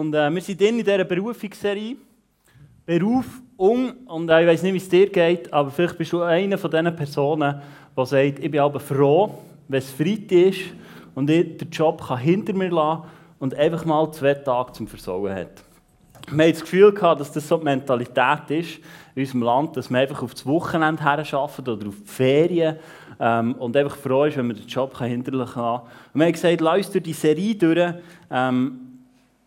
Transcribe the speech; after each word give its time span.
und 0.00 0.14
äh, 0.14 0.34
wir 0.34 0.40
sind 0.40 0.62
in 0.62 0.78
dieser 0.78 1.04
Berufungsserie. 1.04 1.94
Berufung, 2.86 3.92
und 4.06 4.30
äh, 4.30 4.40
ich 4.40 4.48
weiß 4.48 4.62
nicht, 4.62 4.72
wie 4.72 4.78
es 4.78 4.88
dir 4.88 5.10
geht, 5.10 5.52
aber 5.52 5.70
vielleicht 5.70 5.98
bist 5.98 6.12
du 6.14 6.22
eine 6.22 6.56
von 6.56 6.70
diesen 6.70 6.96
Personen, 6.96 7.60
die 7.94 8.06
sagt, 8.06 8.38
ich 8.38 8.50
bin 8.50 8.60
aber 8.60 8.80
froh, 8.80 9.34
wenn 9.68 9.78
es 9.78 9.90
Freitag 9.90 10.32
ist 10.32 10.60
und 11.14 11.28
ich 11.28 11.58
den 11.58 11.70
Job 11.70 12.02
kann 12.02 12.16
hinter 12.16 12.54
mir 12.54 12.70
lassen 12.70 13.02
und 13.40 13.54
einfach 13.54 13.84
mal 13.84 14.10
zwei 14.10 14.32
Tage 14.32 14.72
zum 14.72 14.86
Versauen 14.86 15.34
hat. 15.34 15.62
Wir 16.30 16.44
haben 16.44 16.52
das 16.52 16.62
Gefühl 16.62 16.92
gehabt, 16.92 17.20
dass 17.20 17.32
das 17.32 17.46
so 17.46 17.58
die 17.58 17.64
Mentalität 17.64 18.48
ist 18.48 18.78
in 19.14 19.22
unserem 19.22 19.42
Land, 19.42 19.76
dass 19.76 19.90
man 19.90 20.00
einfach 20.00 20.22
auf 20.22 20.32
das 20.32 20.46
Wochenende 20.46 21.02
her 21.02 21.22
arbeitet 21.32 21.68
oder 21.68 21.88
auf 21.88 21.96
die 22.00 22.08
Ferien 22.08 22.76
ähm, 23.18 23.54
und 23.56 23.76
einfach 23.76 23.96
froh 23.96 24.24
ist, 24.24 24.38
wenn 24.38 24.46
man 24.46 24.56
den 24.56 24.66
Job 24.66 24.96
hinterlassen 24.98 25.54
kann. 25.54 25.80
Und 26.14 26.20
wir 26.20 26.24
haben 26.24 26.32
gesagt, 26.32 26.60
lass 26.62 26.76
uns 26.78 26.90
durch 26.90 27.04
die 27.04 27.12
Serie 27.12 27.54
durch 27.54 27.94
ähm, 28.30 28.89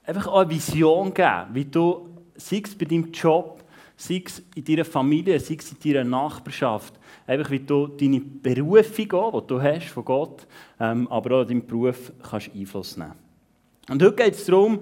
einfach 0.05 0.27
auch 0.27 0.39
eine 0.39 0.49
Vision 0.49 1.13
geben, 1.13 1.45
wie 1.53 1.65
du, 1.65 2.09
sei 2.35 2.61
es 2.63 2.75
bei 2.75 2.85
deinem 2.85 3.11
Job, 3.11 3.63
sei 3.95 4.23
es 4.25 4.41
in 4.55 4.63
deiner 4.63 4.85
Familie, 4.85 5.39
sei 5.39 5.57
es 5.59 5.71
in 5.71 5.93
deiner 5.93 6.03
Nachbarschaft, 6.03 6.93
einfach 7.25 7.49
wie 7.51 7.59
du 7.59 7.87
deine 7.87 8.19
Berufung 8.19 9.11
auch, 9.13 9.41
die 9.41 9.47
du 9.47 9.61
hast 9.61 9.87
von 9.87 10.05
Gott, 10.05 10.47
ähm, 10.79 11.07
aber 11.09 11.37
auch 11.37 11.41
in 11.43 11.47
deinem 11.47 11.65
Beruf 11.65 12.11
kannst 12.29 12.51
Einfluss 12.53 12.97
nehmen. 12.97 13.13
Und 13.89 14.01
heute 14.01 14.15
geht 14.15 14.33
es 14.33 14.45
darum, 14.45 14.79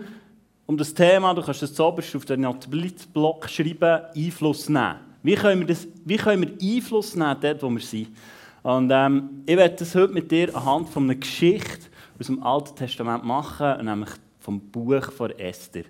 um 0.66 0.78
das 0.78 0.94
Thema, 0.94 1.34
du 1.34 1.42
kannst 1.42 1.62
das 1.62 1.74
zuoberst 1.74 2.16
auf 2.16 2.26
den 2.26 2.42
Notizblock 2.42 3.50
schreiben, 3.50 4.06
Einfluss 4.16 4.70
nehmen. 4.70 4.96
Wie 5.24 5.36
können, 5.36 5.62
wir 5.62 5.68
das, 5.68 5.88
wie 6.06 6.18
können 6.18 6.42
wir 6.42 6.76
Einfluss 6.76 7.16
nehmen 7.16 7.38
dort, 7.42 7.62
wo 7.62 7.70
wir 7.70 7.80
sind? 7.80 8.10
Und 8.64 8.92
ähm, 8.92 9.44
ich 9.46 9.58
werde 9.58 9.76
das 9.76 9.96
heute 9.96 10.14
mit 10.14 10.32
dir 10.32 10.56
anhand 10.56 10.90
von 10.90 11.04
einer 11.04 11.16
Geschichte 11.16 11.88
aus 12.20 12.28
dem 12.28 12.42
Alten 12.44 12.76
Testament 12.76 13.26
machen, 13.26 13.84
nämlich 13.84 14.10
vom 14.42 14.60
Buch 14.60 15.12
von 15.12 15.32
Esther. 15.32 15.84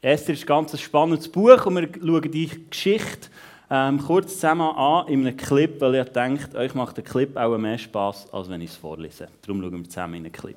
Esther 0.00 0.34
ist 0.34 0.44
ein 0.44 0.46
ganz 0.46 0.80
spannendes 0.80 1.28
Buch 1.28 1.66
und 1.66 1.74
wir 1.74 1.88
schauen 2.00 2.30
die 2.30 2.68
Geschichte 2.70 3.28
ähm, 3.70 3.98
kurz 3.98 4.34
zusammen 4.34 4.70
an 4.76 5.08
in 5.08 5.26
einem 5.26 5.36
Clip, 5.36 5.80
weil 5.80 5.96
ich 5.96 6.08
denke, 6.10 6.56
euch 6.56 6.74
macht 6.74 6.96
der 6.96 7.04
Clip 7.04 7.36
auch 7.36 7.56
mehr 7.58 7.78
Spaß, 7.78 8.32
als 8.32 8.48
wenn 8.48 8.60
ich 8.60 8.70
es 8.70 8.76
vorlese. 8.76 9.28
Darum 9.42 9.60
schauen 9.60 9.72
wir 9.72 9.84
zusammen 9.84 10.14
in 10.14 10.24
einen 10.24 10.32
Clip. 10.32 10.56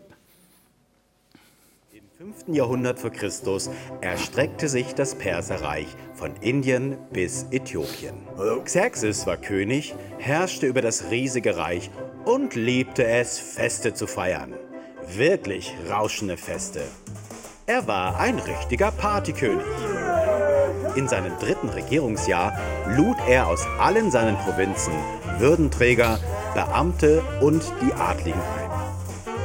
Im 1.92 2.34
5. 2.34 2.56
Jahrhundert 2.56 3.00
vor 3.00 3.10
Christus 3.10 3.70
erstreckte 4.02 4.70
sich 4.70 4.94
das 4.94 5.16
Perserreich 5.16 5.88
von 6.14 6.36
Indien 6.38 6.98
bis 7.12 7.48
Äthiopien. 7.52 8.14
Xerxes 8.64 9.26
war 9.26 9.38
König, 9.38 9.96
herrschte 10.20 10.68
über 10.68 10.82
das 10.82 11.10
riesige 11.10 11.58
Reich 11.58 11.90
und 12.26 12.56
liebte 12.56 13.06
es, 13.06 13.40
Feste 13.40 13.94
zu 13.96 14.06
feiern. 14.06 14.54
Wirklich 15.14 15.74
rauschende 15.90 16.38
Feste. 16.38 16.82
Er 17.66 17.86
war 17.86 18.18
ein 18.18 18.40
richtiger 18.40 18.92
Partykönig. 18.92 19.66
In 20.96 21.10
seinem 21.10 21.38
dritten 21.38 21.68
Regierungsjahr 21.68 22.58
lud 22.96 23.18
er 23.28 23.48
aus 23.48 23.66
allen 23.78 24.10
seinen 24.10 24.38
Provinzen 24.38 24.94
Würdenträger, 25.38 26.18
Beamte 26.54 27.22
und 27.42 27.62
die 27.82 27.94
Adligen 27.94 28.40
ein. 28.40 28.70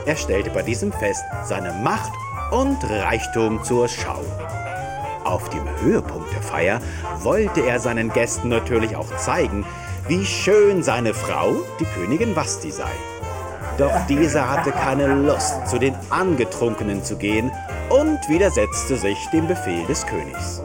Er 0.06 0.16
stellte 0.16 0.50
bei 0.50 0.62
diesem 0.62 0.92
Fest 0.92 1.24
seine 1.44 1.72
Macht 1.72 2.12
und 2.52 2.78
Reichtum 2.88 3.64
zur 3.64 3.88
Schau. 3.88 4.24
Auf 5.24 5.48
dem 5.50 5.64
Höhepunkt 5.80 6.32
der 6.32 6.42
Feier 6.42 6.80
wollte 7.22 7.66
er 7.66 7.80
seinen 7.80 8.12
Gästen 8.12 8.48
natürlich 8.48 8.94
auch 8.94 9.16
zeigen, 9.16 9.66
wie 10.06 10.24
schön 10.24 10.84
seine 10.84 11.12
Frau, 11.12 11.56
die 11.80 11.86
Königin 11.86 12.36
Vasti, 12.36 12.70
sei. 12.70 12.92
Doch 13.78 14.06
diese 14.08 14.48
hatte 14.50 14.72
keine 14.72 15.06
Lust, 15.14 15.66
zu 15.68 15.78
den 15.78 15.94
Angetrunkenen 16.08 17.04
zu 17.04 17.16
gehen 17.16 17.50
und 17.90 18.18
widersetzte 18.28 18.96
sich 18.96 19.18
dem 19.32 19.46
Befehl 19.46 19.84
des 19.86 20.06
Königs. 20.06 20.62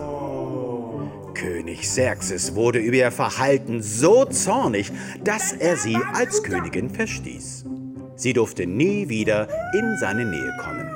König 1.33 1.81
Xerxes 1.81 2.55
wurde 2.55 2.79
über 2.79 2.97
ihr 2.97 3.11
Verhalten 3.11 3.81
so 3.81 4.25
zornig, 4.25 4.91
dass 5.23 5.51
er 5.51 5.75
sie 5.75 5.97
als 6.13 6.41
Königin 6.43 6.89
verstieß. 6.89 7.65
Sie 8.15 8.33
durfte 8.33 8.65
nie 8.65 9.09
wieder 9.09 9.47
in 9.73 9.97
seine 9.99 10.23
Nähe 10.23 10.55
kommen. 10.61 10.87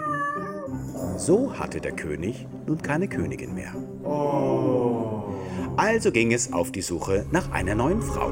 So 1.18 1.58
hatte 1.58 1.82
der 1.82 1.94
König 1.94 2.48
nun 2.66 2.82
keine 2.82 3.08
Königin 3.08 3.56
mehr. 3.56 3.74
Also 5.76 6.12
ging 6.12 6.32
es 6.32 6.54
auf 6.54 6.72
die 6.72 6.82
Suche 6.82 7.26
nach 7.32 7.52
einer 7.52 7.76
neuen 7.76 8.02
Frau. 8.02 8.32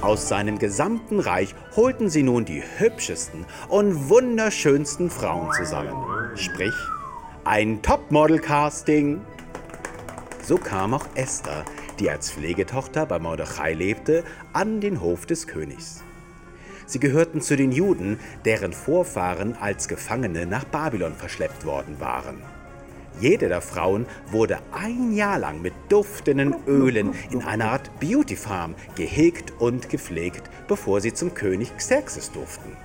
Aus 0.00 0.28
seinem 0.28 0.60
gesamten 0.60 1.18
Reich 1.18 1.56
holten 1.74 2.08
sie 2.08 2.22
nun 2.22 2.44
die 2.44 2.62
hübschesten 2.62 3.44
und 3.68 4.08
wunderschönsten 4.08 5.10
Frauen 5.10 5.50
zusammen. 5.52 6.36
Sprich, 6.36 6.74
ein 7.44 7.82
Topmodel-Casting. 7.82 9.20
So 10.40 10.56
kam 10.56 10.94
auch 10.94 11.06
Esther, 11.16 11.64
die 11.98 12.08
als 12.10 12.30
Pflegetochter 12.30 13.06
bei 13.06 13.18
Mordechai 13.18 13.72
lebte, 13.72 14.22
an 14.52 14.80
den 14.80 15.00
Hof 15.00 15.26
des 15.26 15.48
Königs. 15.48 16.04
Sie 16.86 17.00
gehörten 17.00 17.40
zu 17.40 17.56
den 17.56 17.72
Juden, 17.72 18.20
deren 18.44 18.72
Vorfahren 18.72 19.56
als 19.60 19.88
Gefangene 19.88 20.46
nach 20.46 20.64
Babylon 20.64 21.14
verschleppt 21.14 21.66
worden 21.66 21.98
waren. 21.98 22.40
Jede 23.20 23.48
der 23.48 23.60
Frauen 23.60 24.06
wurde 24.30 24.58
ein 24.72 25.12
Jahr 25.12 25.38
lang 25.38 25.60
mit 25.60 25.74
duftenden 25.88 26.54
Ölen 26.66 27.14
in 27.30 27.42
einer 27.42 27.72
Art 27.72 27.90
Beauty 27.98 28.36
Farm 28.36 28.74
gehegt 28.94 29.52
und 29.58 29.88
gepflegt, 29.88 30.48
bevor 30.68 31.00
sie 31.00 31.12
zum 31.12 31.34
König 31.34 31.76
Xerxes 31.76 32.30
durften. 32.30 32.76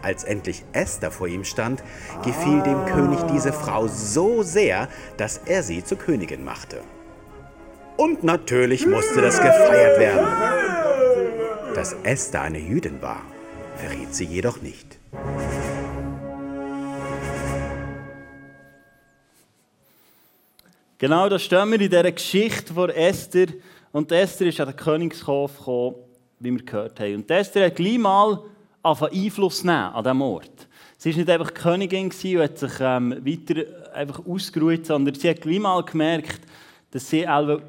Als 0.00 0.22
endlich 0.22 0.64
Esther 0.72 1.10
vor 1.10 1.26
ihm 1.26 1.44
stand, 1.44 1.82
gefiel 2.24 2.62
dem 2.62 2.84
König 2.86 3.18
diese 3.32 3.52
Frau 3.52 3.88
so 3.88 4.44
sehr, 4.44 4.88
dass 5.16 5.40
er 5.44 5.64
sie 5.64 5.82
zur 5.82 5.98
Königin 5.98 6.44
machte. 6.44 6.80
Und 7.96 8.22
natürlich 8.22 8.86
musste 8.86 9.20
das 9.20 9.38
gefeiert 9.38 9.98
werden. 9.98 10.26
Dass 11.74 11.96
Esther 12.04 12.42
eine 12.42 12.60
Jüdin 12.60 13.02
war, 13.02 13.22
verriet 13.76 14.14
sie 14.14 14.24
jedoch 14.24 14.62
nicht. 14.62 15.00
Genau, 21.00 21.28
da 21.28 21.38
stehen 21.38 21.70
wir 21.70 21.80
in 21.80 21.88
dieser 21.88 22.10
Geschichte 22.10 22.74
von 22.74 22.90
Esther. 22.90 23.46
Und 23.92 24.10
Esther 24.10 24.48
ist 24.48 24.58
an 24.58 24.66
den 24.66 24.74
Königshof 24.74 25.56
gekommen, 25.56 25.94
wie 26.40 26.50
wir 26.50 26.64
gehört 26.64 26.98
haben. 26.98 27.14
Und 27.14 27.30
Esther 27.30 27.66
hat 27.66 27.76
gleich 27.76 27.98
mal 27.98 28.42
Einfluss 28.82 29.62
nehmen 29.62 29.78
an 29.78 30.02
diesem 30.02 30.22
Ort. 30.22 30.66
Sie 30.96 31.10
war 31.10 31.18
nicht 31.18 31.30
einfach 31.30 31.54
Königin 31.54 32.06
und 32.06 32.42
hat 32.42 32.58
sich 32.58 32.72
ähm, 32.80 33.14
weiter 33.24 33.94
einfach 33.94 34.26
ausgeruht, 34.26 34.86
sondern 34.86 35.14
sie 35.14 35.30
hat 35.30 35.40
gleich 35.40 35.60
mal 35.60 35.84
gemerkt, 35.84 36.40
dass 36.90 37.08
sie 37.08 37.28
auch 37.28 37.44
eine 37.44 37.62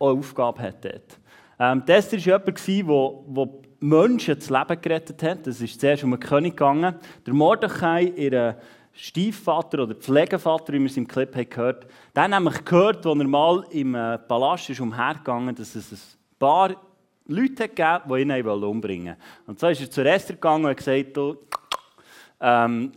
Aufgabe 0.00 0.60
hat 0.60 0.84
dort. 0.84 1.20
Ähm, 1.60 1.84
Esther 1.86 2.18
war 2.18 2.66
jemand, 2.66 3.36
der 3.36 3.48
Menschen 3.78 4.34
das 4.36 4.50
Leben 4.50 4.80
gerettet 4.80 5.22
hat. 5.22 5.46
Das 5.46 5.60
ist 5.60 5.80
zuerst 5.80 6.02
um 6.02 6.14
einen 6.14 6.20
König 6.20 6.56
gegangen. 6.56 6.96
Der 7.24 7.32
Mordechai, 7.32 8.12
ihr 8.16 8.56
Stiefvater 8.94 9.82
oder 9.82 9.94
Pflegevater, 9.94 10.72
wie 10.72 10.80
wir 10.80 10.86
es 10.86 10.96
im 10.96 11.08
Clip 11.08 11.34
haben 11.34 11.48
gehört, 11.48 11.86
der 12.14 12.24
hat 12.24 12.30
nämlich 12.30 12.64
gehört, 12.64 13.06
als 13.06 13.18
er 13.18 13.24
mal 13.24 13.64
im 13.70 13.94
äh, 13.94 14.18
Palast 14.18 14.70
ist 14.70 14.80
umhergegangen, 14.80 15.54
dass 15.54 15.74
es 15.74 15.92
ein 15.92 15.98
paar 16.38 16.76
Leute 17.26 17.68
gegeben 17.68 18.02
die 18.08 18.20
ihn 18.20 18.46
umbringen 18.64 19.16
wollten. 19.16 19.22
Und 19.46 19.60
so 19.60 19.68
ist 19.68 19.80
er 19.80 19.90
zur 19.90 20.06
Esther 20.06 20.34
gegangen 20.34 20.64
und 20.64 20.70
hat 20.70 20.76
gesagt, 20.78 21.18
ähm, 22.40 22.92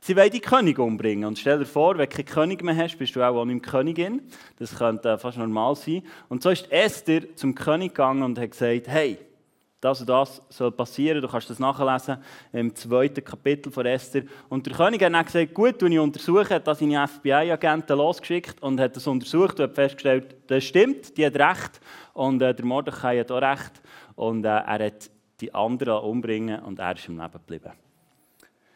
sie 0.00 0.16
wollen 0.16 0.30
die 0.30 0.40
König 0.40 0.78
umbringen. 0.78 1.24
Und 1.24 1.38
stell 1.38 1.58
dir 1.58 1.66
vor, 1.66 1.96
wenn 1.96 2.08
du 2.08 2.14
keinen 2.14 2.26
König 2.26 2.62
mehr 2.62 2.76
hast, 2.76 2.96
bist 2.98 3.16
du 3.16 3.22
auch, 3.22 3.34
auch 3.34 3.44
nicht 3.44 3.62
mehr 3.62 3.70
Königin. 3.70 4.22
Das 4.58 4.76
könnte 4.76 5.10
äh, 5.10 5.18
fast 5.18 5.38
normal 5.38 5.74
sein. 5.74 6.02
Und 6.28 6.42
so 6.42 6.50
ist 6.50 6.70
Esther 6.70 7.34
zum 7.36 7.54
König 7.54 7.94
gegangen 7.94 8.22
und 8.22 8.38
hat 8.38 8.50
gesagt, 8.50 8.86
hey, 8.86 9.18
das 9.84 10.00
und 10.00 10.08
das 10.08 10.42
soll 10.48 10.72
passieren. 10.72 11.20
Du 11.20 11.28
kannst 11.28 11.50
das 11.50 11.58
nachlesen 11.58 12.16
im 12.52 12.74
zweiten 12.74 13.22
Kapitel 13.22 13.70
von 13.70 13.84
Esther. 13.84 14.22
Und 14.48 14.66
der 14.66 14.74
König 14.74 15.02
hat 15.02 15.12
dann 15.12 15.24
gesagt, 15.24 15.52
gut, 15.52 15.82
ich 15.82 15.98
untersuche, 15.98 16.54
hat 16.54 16.66
das 16.66 16.78
seine 16.78 17.06
FBI-Agenten 17.06 17.98
losgeschickt 17.98 18.62
und 18.62 18.80
hat 18.80 18.96
das 18.96 19.06
untersucht 19.06 19.60
und 19.60 19.64
hat 19.64 19.74
festgestellt, 19.74 20.36
das 20.46 20.64
stimmt, 20.64 21.16
die 21.16 21.26
hat 21.26 21.36
recht. 21.36 21.80
Und 22.14 22.40
äh, 22.40 22.54
der 22.54 22.64
Mordechai 22.64 23.20
hat 23.20 23.30
auch 23.30 23.42
recht. 23.42 23.82
Und 24.16 24.44
äh, 24.44 24.48
er 24.48 24.86
hat 24.86 25.10
die 25.40 25.52
anderen 25.54 26.02
umbringen 26.02 26.60
und 26.60 26.78
er 26.78 26.94
ist 26.94 27.08
im 27.08 27.18
Leben 27.18 27.32
geblieben. 27.32 27.72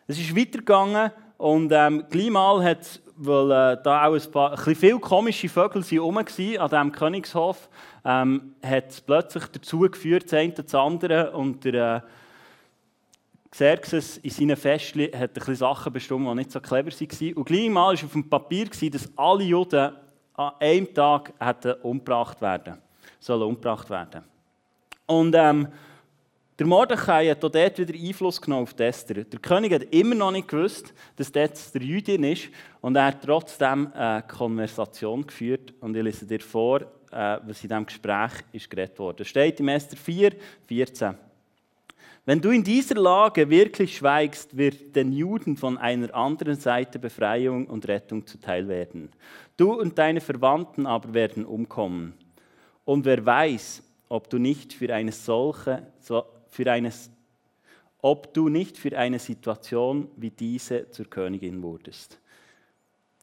Es 0.07 0.19
ist 0.19 0.37
weitergegangen 0.37 1.11
und 1.39 1.71
ähm, 1.73 2.05
gleich 2.11 2.31
mal 2.31 2.63
hat 2.63 3.01
weil 3.19 3.51
äh, 3.51 3.77
da 3.83 4.07
auch 4.07 4.15
ein 4.15 4.31
paar, 4.31 4.67
ein 4.67 4.75
viele 4.75 4.99
komische 5.01 5.49
Vögel 5.49 5.83
waren 5.83 6.59
an 6.59 6.71
diesem 6.71 6.93
Königshof, 6.93 7.69
ähm, 8.09 8.55
hat 8.63 8.89
es 8.89 9.01
plötzlich 9.03 9.45
dazu 9.49 9.81
geführt, 9.81 10.25
das 10.25 10.33
eine 10.33 10.53
das 10.53 10.75
andere, 10.75 11.33
und 11.33 11.63
der 11.63 11.97
äh, 11.97 12.01
Xerxes 13.51 14.17
in 14.19 14.31
seinen 14.31 14.57
Festen 14.57 15.03
hat 15.13 15.31
ein 15.31 15.33
bisschen 15.35 15.57
Sachen 15.57 15.93
bestimmt, 15.93 16.27
die 16.27 16.35
nicht 16.35 16.51
so 16.51 16.61
clever 16.61 16.91
waren. 16.91 17.33
Und 17.35 17.45
gleich 17.45 17.69
mal 17.69 17.95
war 17.95 18.05
auf 18.05 18.13
dem 18.13 18.29
Papier, 18.29 18.67
dass 18.67 19.11
alle 19.15 19.45
Juden 19.45 19.93
an 20.35 20.53
einem 20.59 20.95
Tag 20.95 21.35
hätten 21.39 21.75
umgebracht 21.83 22.41
werden 22.41 22.79
sollen 23.21 23.43
umgebracht 23.43 23.91
werden. 23.91 24.23
Und 25.07 25.35
ähm, 25.37 25.69
Der 26.59 26.67
Mordechai 26.67 27.29
hat 27.29 27.45
auch 27.45 27.51
dort 27.51 27.79
wieder 27.79 27.95
Einfluss 27.95 28.41
genommen 28.41 28.65
auf 28.65 28.79
Esther. 28.81 29.23
Der 29.23 29.39
König 29.39 29.73
hat 29.73 29.83
immer 29.93 30.17
noch 30.17 30.33
nicht 30.33 30.49
gewusst, 30.49 30.93
dass 31.15 31.31
das 31.31 31.71
der 31.71 31.83
Jüdin 31.83 32.25
ist 32.25 32.49
und 32.81 32.97
er 32.97 33.07
hat 33.07 33.23
trotzdem 33.25 33.93
eine 33.93 34.23
Konversation 34.23 35.25
geführt 35.25 35.73
und 35.81 35.97
ich 35.97 36.03
lese 36.03 36.27
dir 36.27 36.41
vor, 36.41 36.81
äh, 36.81 36.87
was 37.11 37.63
in 37.63 37.69
diesem 37.69 37.87
Gespräch 37.87 38.33
ist 38.53 38.71
geredet 38.71 38.99
wurde. 38.99 39.23
Es 39.23 39.29
steht 39.29 39.61
im 39.61 39.69
Esther 39.69 39.97
4, 39.97 40.33
14. 40.67 41.15
Wenn 42.29 42.43
du 42.43 42.51
in 42.51 42.63
dieser 42.63 42.97
Lage 42.97 43.49
wirklich 43.49 43.97
schweigst, 43.97 44.55
wird 44.55 44.95
den 44.95 45.13
Juden 45.13 45.57
von 45.57 45.79
einer 45.79 46.15
anderen 46.15 46.57
Seite 46.57 46.99
Befreiung 46.99 47.67
und 47.67 47.89
Rettung 47.89 48.27
zuteil 48.27 48.69
werden. 48.69 49.09
Du 49.57 49.73
und 49.73 49.97
deine 49.97 50.21
Verwandten 50.21 50.87
aber 50.87 51.15
werden 51.15 51.47
umkommen. 51.47 52.13
Und 52.85 53.07
wer 53.07 53.25
weiß, 53.25 53.83
ob 54.11 54.29
du 54.29 54.37
nicht 54.37 54.75
für 54.75 54.95
eine 54.95 55.13
solche, 55.13 55.87
für 56.49 56.71
eine, 56.71 56.93
ob 58.03 58.35
du 58.35 58.51
nicht 58.51 58.77
für 58.77 58.97
eine 58.99 59.19
Situation 59.19 60.09
wie 60.17 60.31
diese 60.31 60.91
zur 60.91 61.07
Königin 61.07 61.63
wurdest. 61.63 62.21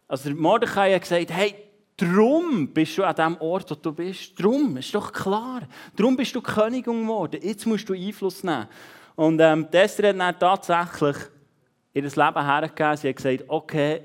Also 0.07 0.31
Mordechai 0.31 0.93
hat 0.93 1.01
gesagt, 1.01 1.31
hey, 1.31 1.53
Drum 1.97 2.67
bist 2.73 2.97
du 2.97 3.03
an 3.03 3.15
dem 3.15 3.37
Ort, 3.39 3.71
wo 3.71 3.75
du 3.75 3.93
bist. 3.93 4.41
Drum, 4.41 4.75
ist 4.77 4.93
doch 4.93 5.13
klar. 5.13 5.61
Drum 5.95 6.17
bist 6.17 6.35
du 6.35 6.41
Königin 6.41 7.03
geworden. 7.03 7.39
Jetzt 7.41 7.65
musst 7.65 7.87
du 7.87 7.93
Einfluss 7.93 8.43
nehmen. 8.43 8.67
Und 9.15 9.39
ähm, 9.39 9.67
Esther 9.71 10.09
hat 10.09 10.19
dann 10.19 10.39
tatsächlich 10.39 11.15
ihr 11.93 12.03
Leben 12.03 12.45
hergegeben. 12.45 12.97
Sie 12.97 13.09
hat 13.09 13.15
gesagt, 13.15 13.43
okay, 13.47 14.01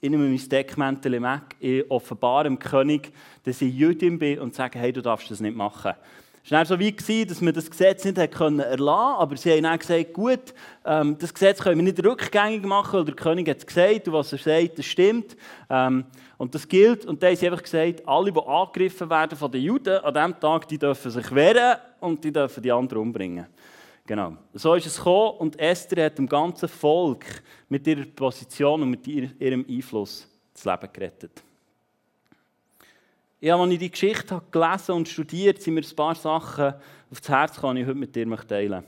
ich 0.00 0.10
nehme 0.10 0.28
mein 0.28 0.48
Deckmäntel 0.48 1.22
weg, 1.22 1.56
ich 1.58 1.90
offenbare 1.90 2.44
dem 2.44 2.58
König, 2.58 3.12
dass 3.44 3.62
ich 3.62 3.74
Jüdin 3.74 4.18
bin 4.18 4.38
und 4.38 4.54
sage, 4.54 4.78
hey, 4.78 4.92
du 4.92 5.02
darfst 5.02 5.30
das 5.30 5.40
nicht 5.40 5.56
machen. 5.56 5.92
Es 6.46 6.52
war 6.52 6.64
so 6.64 6.78
wie, 6.78 7.26
dass 7.26 7.40
man 7.40 7.52
das 7.52 7.68
Gesetz 7.68 8.04
nicht 8.04 8.18
erlassen 8.18 8.58
konnte, 8.58 8.86
aber 8.86 9.36
sie 9.36 9.50
haben 9.50 9.64
dann 9.64 9.80
gesagt, 9.80 10.12
gut, 10.12 10.54
ähm, 10.84 11.18
das 11.18 11.34
Gesetz 11.34 11.58
können 11.58 11.78
wir 11.78 11.92
nicht 11.92 12.06
rückgängig 12.06 12.64
machen, 12.64 13.00
weil 13.00 13.04
der 13.04 13.16
König 13.16 13.48
hat 13.48 13.58
es 13.58 13.66
gesagt 13.66 14.06
und 14.06 14.14
was 14.14 14.32
er 14.32 14.38
sagt, 14.38 14.78
das 14.78 14.86
stimmt. 14.86 15.36
Ähm, 15.68 16.04
und 16.38 16.54
das 16.54 16.68
gilt. 16.68 17.04
Und 17.04 17.20
dann 17.20 17.30
haben 17.30 17.36
sie 17.36 17.48
einfach 17.48 17.64
gesagt, 17.64 18.06
alle, 18.06 18.30
die 18.30 18.40
angegriffen 18.40 19.10
werden 19.10 19.36
von 19.36 19.50
den 19.50 19.60
Juden 19.60 19.98
an 19.98 20.14
diesem 20.14 20.38
Tag, 20.38 20.68
die 20.68 20.78
dürfen 20.78 21.10
sich 21.10 21.34
wehren 21.34 21.80
und 21.98 22.22
die 22.22 22.32
dürfen 22.32 22.62
die 22.62 22.70
anderen 22.70 23.02
umbringen. 23.02 23.46
Genau. 24.06 24.36
So 24.54 24.74
ist 24.74 24.86
es 24.86 24.98
gekommen 24.98 25.38
und 25.38 25.58
Esther 25.58 26.04
hat 26.04 26.16
dem 26.16 26.28
ganzen 26.28 26.68
Volk 26.68 27.24
mit 27.68 27.84
ihrer 27.88 28.04
Position 28.04 28.82
und 28.82 28.90
mit 28.90 29.04
ihrem 29.08 29.66
Einfluss 29.68 30.28
das 30.54 30.64
Leben 30.64 30.92
gerettet. 30.92 31.42
Ja, 33.38 33.56
als 33.58 33.70
ich 33.70 33.78
die 33.78 33.90
Geschichte 33.90 34.34
habe 34.34 34.46
gelesen 34.50 34.92
und 34.92 35.08
studiert, 35.08 35.60
sind 35.60 35.74
mir 35.74 35.82
ein 35.82 35.96
paar 35.96 36.14
Sachen 36.14 36.72
auf 37.10 37.20
das 37.20 37.28
Herz 37.28 37.54
gekommen, 37.54 37.76
die 37.76 37.82
ich 37.82 37.88
heute 37.88 37.98
mit 37.98 38.16
dir 38.16 38.26
teilen 38.48 38.82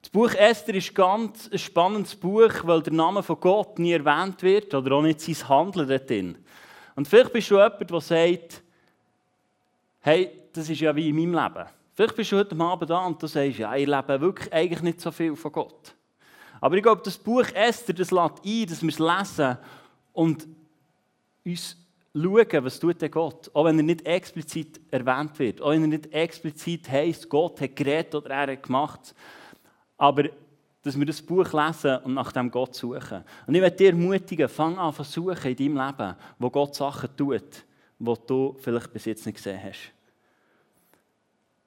Das 0.00 0.08
Buch 0.10 0.32
Esther 0.34 0.76
ist 0.76 0.94
ganz 0.94 1.50
ein 1.50 1.58
spannendes 1.58 2.14
Buch, 2.14 2.52
weil 2.62 2.80
der 2.80 2.92
Name 2.92 3.24
von 3.24 3.40
Gott 3.40 3.80
nie 3.80 3.90
erwähnt 3.90 4.40
wird 4.44 4.72
oder 4.72 4.92
auch 4.92 5.02
nicht 5.02 5.20
sein 5.20 5.48
Handeln 5.48 5.88
dort 5.88 6.10
Und 6.94 7.08
vielleicht 7.08 7.32
bist 7.32 7.50
du 7.50 7.56
jemand, 7.56 7.90
der 7.90 8.00
sagt, 8.00 8.62
hey, 10.02 10.30
das 10.52 10.68
ist 10.68 10.80
ja 10.80 10.94
wie 10.94 11.08
in 11.08 11.16
meinem 11.16 11.34
Leben. 11.34 11.68
Vielleicht 11.92 12.14
bist 12.14 12.30
du 12.30 12.36
heute 12.36 12.56
Abend 12.60 12.88
da 12.88 13.04
und 13.04 13.20
du 13.20 13.26
sagst, 13.26 13.58
ja, 13.58 13.74
ich 13.74 13.86
lebe 13.86 14.20
wirklich 14.20 14.52
eigentlich 14.52 14.82
nicht 14.82 15.00
so 15.00 15.10
viel 15.10 15.34
von 15.34 15.50
Gott. 15.50 15.92
Aber 16.60 16.76
ich 16.76 16.84
glaube, 16.84 17.02
das 17.04 17.18
Buch 17.18 17.46
Esther, 17.52 17.94
das 17.94 18.12
lädt 18.12 18.44
ein, 18.44 18.66
dass 18.68 18.80
wir 18.80 18.90
es 18.90 18.98
lesen 19.00 19.58
und 20.12 20.46
uns 21.44 21.83
schauen, 22.14 22.64
was 22.64 22.78
tut 22.78 23.00
der 23.02 23.08
Gott, 23.08 23.50
auch 23.52 23.64
wenn 23.64 23.78
er 23.78 23.82
nicht 23.82 24.06
explizit 24.06 24.80
erwähnt 24.90 25.38
wird, 25.38 25.60
auch 25.60 25.70
wenn 25.70 25.82
er 25.82 25.88
nicht 25.88 26.12
explizit 26.12 26.88
heisst, 26.88 27.28
Gott 27.28 27.60
hat 27.60 27.74
geredet 27.74 28.14
oder 28.14 28.30
er 28.30 28.52
hat 28.52 28.62
gemacht, 28.62 29.14
aber 29.98 30.24
dass 30.82 30.98
wir 30.98 31.06
das 31.06 31.22
Buch 31.22 31.50
lesen 31.52 31.96
und 32.04 32.14
nach 32.14 32.30
dem 32.30 32.50
Gott 32.50 32.74
suchen. 32.74 33.24
Und 33.46 33.54
ich 33.54 33.60
möchte 33.60 33.78
dir 33.78 33.90
ermutigen, 33.90 34.48
fang 34.48 34.78
an 34.78 34.94
zu 34.94 35.02
suchen 35.02 35.50
in 35.50 35.56
deinem 35.56 35.86
Leben, 35.86 36.14
wo 36.38 36.50
Gott 36.50 36.74
Sachen 36.74 37.08
tut, 37.16 37.64
die 37.98 38.14
du 38.26 38.56
vielleicht 38.60 38.92
bis 38.92 39.06
jetzt 39.06 39.24
nicht 39.24 39.36
gesehen 39.36 39.60
hast. 39.62 39.92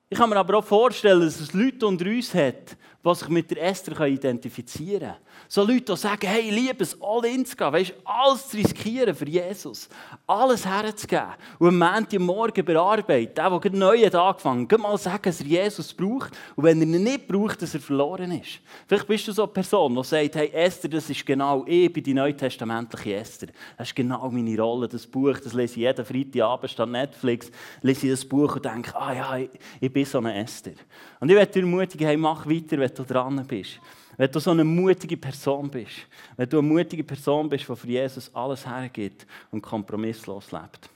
Ich 0.10 0.18
kann 0.18 0.30
mir 0.30 0.38
aber 0.38 0.60
auch 0.60 0.64
vorstellen, 0.64 1.20
dass 1.22 1.40
es 1.40 1.54
Leute 1.54 1.86
unter 1.86 2.06
uns 2.06 2.34
hat, 2.34 2.78
die 3.06 3.16
sich 3.16 3.30
mit 3.30 3.52
der 3.52 3.64
Esther 3.64 4.00
identifizieren 4.06 5.00
können. 5.00 5.16
So 5.48 5.64
Leute, 5.64 5.94
die 5.94 5.98
sagen, 5.98 6.28
hey, 6.28 6.50
liebe 6.50 6.84
es, 6.84 6.98
all 7.02 7.24
in 7.26 7.46
zu 7.46 7.56
gehen, 7.56 7.72
weißt, 7.72 7.94
alles 8.04 8.50
zu 8.50 8.58
riskieren 8.58 9.16
für 9.16 9.28
Jesus, 9.28 9.88
alles 10.26 10.66
herzugeben 10.66 11.34
und 11.60 11.82
am 11.82 12.24
Morgen 12.24 12.66
bearbeiten, 12.66 13.34
der, 13.34 13.50
der 13.50 13.60
gerade 13.60 13.78
neu 13.78 14.06
hat 14.06 14.16
angefangen 14.16 14.68
hat, 14.70 14.80
mal 14.80 14.98
sagen, 14.98 15.24
dass 15.24 15.40
er 15.40 15.48
Jesus 15.48 15.94
braucht 15.94 16.32
und 16.56 16.64
wenn 16.64 16.82
er 16.82 16.88
ihn 16.88 17.04
nicht 17.04 17.28
braucht, 17.28 17.62
dass 17.62 17.74
er 17.74 17.80
verloren 17.80 18.32
ist. 18.32 18.60
Vielleicht 18.88 19.08
bist 19.08 19.28
du 19.28 19.32
so 19.32 19.44
eine 19.44 19.52
Person, 19.52 19.96
die 19.96 20.04
sagt, 20.04 20.36
hey 20.36 20.50
Esther, 20.52 20.90
das 20.90 21.10
ist 21.10 21.26
genau, 21.26 21.64
ich 21.66 21.92
bin 21.94 22.04
die 22.04 22.14
neutestamentliche 22.14 23.16
Esther. 23.16 23.48
Das 23.78 23.88
ist 23.88 23.96
genau 23.96 24.30
meine 24.30 24.60
Rolle, 24.60 24.88
das 24.88 25.08
Buch, 25.08 25.38
das 25.42 25.54
lese 25.54 25.74
ich 25.74 25.78
jeden 25.78 26.06
Freitagabend 26.06 26.72
statt 26.72 26.90
Netflix, 26.90 27.52
lese 27.82 28.08
ich 28.08 28.12
das 28.12 28.26
Buch 28.26 28.56
und 28.56 28.66
denke, 28.66 28.94
ah 28.96 29.14
ja, 29.14 29.38
ich, 29.38 29.50
ich 29.80 29.94
bin 29.94 30.04
so 30.04 30.18
eine 30.18 30.36
Esther. 30.44 30.74
Und 31.20 31.30
ich 31.30 31.36
möchte 31.36 31.54
dir 31.54 31.66
ermutigen, 31.66 32.06
hey, 32.06 32.18
mach 32.18 32.46
weiter, 32.46 32.78
wenn 32.88 32.96
du 32.96 33.14
dran 33.14 33.46
bist. 33.48 33.80
Wenn 34.18 34.32
du 34.32 34.40
so 34.40 34.52
eine 34.52 34.64
mutige 34.64 35.18
Person 35.18 35.70
bist, 35.70 36.08
wenn 36.36 36.50
du 36.50 36.60
eine 36.60 36.68
mutige 36.68 37.04
Person 37.04 37.50
bist, 37.50 37.68
die 37.68 37.76
für 37.76 37.88
Jesus 37.88 38.34
alles 38.34 38.66
hergibt 38.66 39.28
und 39.52 39.62
kompromisslos 39.62 40.52
lebt. 40.52 40.90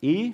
Ich, 0.00 0.32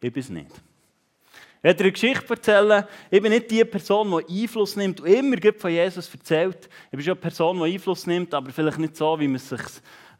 ich 0.00 0.12
bin 0.12 0.20
es 0.20 0.28
nicht. 0.28 0.50
Ich 0.50 1.64
werde 1.64 1.78
dir 1.78 1.84
eine 1.84 1.92
Geschichte 1.92 2.28
erzählen. 2.28 2.84
Ich 3.10 3.22
bin 3.22 3.32
nicht 3.32 3.50
die 3.50 3.64
Person, 3.64 4.22
die 4.28 4.42
Einfluss 4.42 4.76
nimmt 4.76 5.00
und 5.00 5.06
immer 5.06 5.36
von 5.56 5.70
Jesus 5.70 6.12
erzählt. 6.12 6.68
Ich 6.86 6.90
bin 6.90 7.02
schon 7.02 7.12
eine 7.12 7.20
Person, 7.20 7.58
die 7.58 7.74
Einfluss 7.74 8.06
nimmt, 8.06 8.34
aber 8.34 8.50
vielleicht 8.50 8.78
nicht 8.78 8.96
so, 8.96 9.18
wie 9.18 9.28
man 9.28 9.36
es 9.36 9.48
sich 9.48 9.62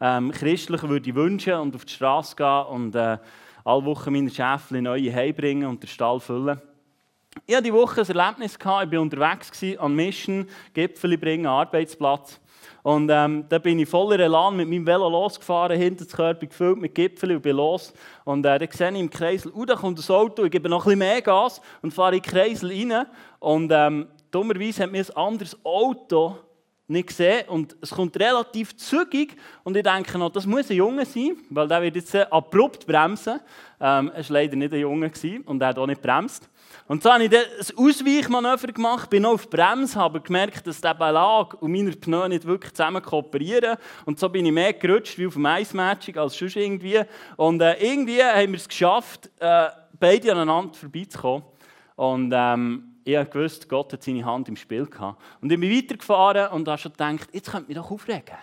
ähm, 0.01 0.31
christlich 0.31 0.81
würde 0.83 1.15
wünschen 1.15 1.53
und 1.55 1.75
auf 1.75 1.85
die 1.85 1.93
Straße 1.93 2.35
gehen 2.35 2.65
und 2.65 2.95
äh, 2.95 3.17
alle 3.63 3.85
Wochen 3.85 4.13
meine 4.13 4.29
Schäfchen 4.29 4.83
neue 4.83 5.13
heimbringen 5.13 5.67
und 5.67 5.83
den 5.83 5.87
Stall 5.87 6.19
füllen. 6.19 6.59
Ich 7.45 7.53
hatte 7.53 7.63
diese 7.63 7.75
Woche 7.75 8.01
ein 8.01 8.15
Erlebnis. 8.15 8.55
Ich 8.57 8.65
war 8.65 8.81
unterwegs 9.01 9.63
an 9.77 9.95
Mission, 9.95 10.47
Gipfel 10.73 11.17
bringen, 11.17 11.45
Arbeitsplatz. 11.45 12.39
Und 12.81 13.09
ähm, 13.11 13.45
da 13.49 13.57
bin 13.59 13.79
ich 13.79 13.89
voller 13.89 14.19
Elan 14.19 14.55
mit 14.55 14.69
meinem 14.69 14.85
Velo 14.85 15.09
losgefahren, 15.09 15.77
hinter 15.77 16.05
das 16.05 16.13
Körper 16.13 16.45
gefüllt 16.45 16.77
mit 16.77 16.93
Gipfeln 16.95 17.35
und 17.35 17.41
bin 17.41 17.55
los. 17.57 17.93
Und 18.23 18.45
äh, 18.45 18.59
dann 18.59 18.69
sehe 18.71 18.91
ich 18.91 18.99
im 18.99 19.09
Kreisel, 19.09 19.51
oh, 19.55 19.65
da 19.65 19.75
kommt 19.75 19.97
ein 19.97 20.15
Auto, 20.15 20.43
ich 20.43 20.51
gebe 20.51 20.69
noch 20.69 20.85
ein 20.85 20.89
bisschen 20.89 20.99
mehr 20.99 21.21
Gas 21.21 21.61
und 21.81 21.93
fahre 21.93 22.15
in 22.15 22.21
den 22.21 22.31
Kreisel 22.31 22.69
rein. 22.69 23.07
Und 23.39 23.71
ähm, 23.73 24.07
dummerweise 24.31 24.83
hat 24.83 24.91
mir 24.91 25.03
ein 25.03 25.15
anderes 25.15 25.57
Auto 25.65 26.37
nicht 26.87 27.07
gesehen 27.07 27.47
und 27.47 27.75
es 27.81 27.89
kommt 27.89 28.19
relativ 28.19 28.77
zügig 28.77 29.35
und 29.63 29.75
ich 29.75 29.83
denke 29.83 30.19
noch, 30.19 30.29
das 30.29 30.45
muss 30.45 30.69
ein 30.69 30.77
Junge 30.77 31.05
sein, 31.05 31.37
weil 31.49 31.67
der 31.67 31.81
wird 31.81 31.95
jetzt 31.95 32.15
abrupt 32.15 32.85
bremsen. 32.85 33.39
Ähm, 33.79 34.11
es 34.15 34.29
war 34.29 34.35
leider 34.35 34.55
nicht 34.55 34.73
ein 34.73 34.79
Junge 34.79 35.11
und 35.45 35.61
er 35.61 35.67
hat 35.69 35.79
auch 35.79 35.87
nicht 35.87 36.01
bremst. 36.01 36.47
Und 36.87 37.01
so 37.01 37.11
habe 37.11 37.23
ich 37.23 37.31
ein 37.35 37.43
Ausweichmanöver 37.77 38.67
gemacht, 38.67 39.09
bin 39.09 39.25
auf 39.25 39.47
die 39.47 39.57
Bremse, 39.57 39.99
habe 39.99 40.21
gemerkt, 40.21 40.67
dass 40.67 40.81
der 40.81 40.93
Belag 40.93 41.59
und 41.59 41.71
meine 41.71 41.91
Pneu 41.91 42.27
nicht 42.27 42.45
wirklich 42.45 42.73
zusammen 42.73 43.01
kooperieren. 43.01 43.77
Und 44.05 44.19
so 44.19 44.29
bin 44.29 44.45
ich 44.45 44.51
mehr 44.51 44.71
gerutscht 44.73 45.17
wie 45.17 45.25
auf 45.25 45.33
dem 45.33 45.47
Eismatching 45.47 46.15
als 46.17 46.37
sonst 46.37 46.55
irgendwie. 46.55 47.01
Und 47.37 47.59
äh, 47.61 47.73
irgendwie 47.83 48.21
haben 48.23 48.51
wir 48.51 48.59
es 48.59 48.67
geschafft, 48.67 49.31
äh, 49.39 49.69
beide 49.99 50.31
aneinander 50.31 50.75
vorbeizukommen. 50.75 51.43
Und 51.95 52.31
ähm, 52.35 52.95
ich 53.03 53.17
wusste, 53.33 53.67
Gott 53.67 53.91
hat 53.91 54.03
seine 54.03 54.23
Hand 54.23 54.47
im 54.49 54.55
Spiel 54.55 54.85
gehabt. 54.85 55.19
Und 55.41 55.51
ich 55.51 55.59
bin 55.59 55.75
weitergefahren 55.75 56.51
und 56.51 56.67
habe 56.67 56.77
schon 56.77 56.91
gedacht, 56.91 57.29
jetzt 57.31 57.49
könnte 57.49 57.67
mich 57.67 57.77
doch 57.77 57.89
aufregen. 57.89 58.35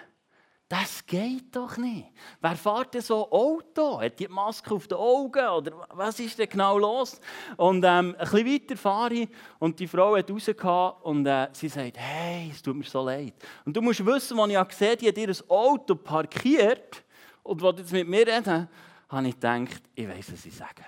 Das 0.72 1.04
geht 1.04 1.54
doch 1.54 1.76
nicht. 1.76 2.06
Wer 2.40 2.56
fährt 2.56 2.94
denn 2.94 3.02
so 3.02 3.30
Auto? 3.30 4.00
Hat 4.00 4.18
die 4.18 4.26
Maske 4.26 4.74
auf 4.74 4.88
den 4.88 4.96
Augen? 4.96 5.46
Oder 5.46 5.86
was 5.90 6.18
ist 6.18 6.38
denn 6.38 6.48
genau 6.48 6.78
los? 6.78 7.20
Und 7.58 7.84
ähm, 7.84 8.16
ein 8.18 8.30
bisschen 8.30 8.46
weiter 8.46 8.76
fahre 8.78 9.12
ich 9.12 9.28
und 9.58 9.78
die 9.78 9.86
Frau 9.86 10.16
hat 10.16 10.30
rausgehauen 10.30 10.94
und 11.02 11.26
äh, 11.26 11.48
sie 11.52 11.68
sagt, 11.68 11.98
hey, 11.98 12.48
es 12.50 12.62
tut 12.62 12.74
mir 12.74 12.84
so 12.84 13.04
leid. 13.04 13.34
Und 13.66 13.76
du 13.76 13.82
musst 13.82 14.02
wissen, 14.06 14.40
als 14.40 14.50
ich 14.50 14.68
gesehen 14.68 14.88
habe, 14.88 14.96
die 14.96 15.08
hat 15.08 15.18
ihr 15.18 15.50
Auto 15.50 15.94
parkiert 15.94 17.04
und 17.42 17.60
wollte 17.60 17.82
jetzt 17.82 17.92
mit 17.92 18.08
mir 18.08 18.26
reden, 18.26 18.66
habe 19.10 19.28
ich 19.28 19.34
gedacht, 19.34 19.82
ich 19.94 20.08
weiß, 20.08 20.32
was 20.32 20.46
ich 20.46 20.56
sage. 20.56 20.86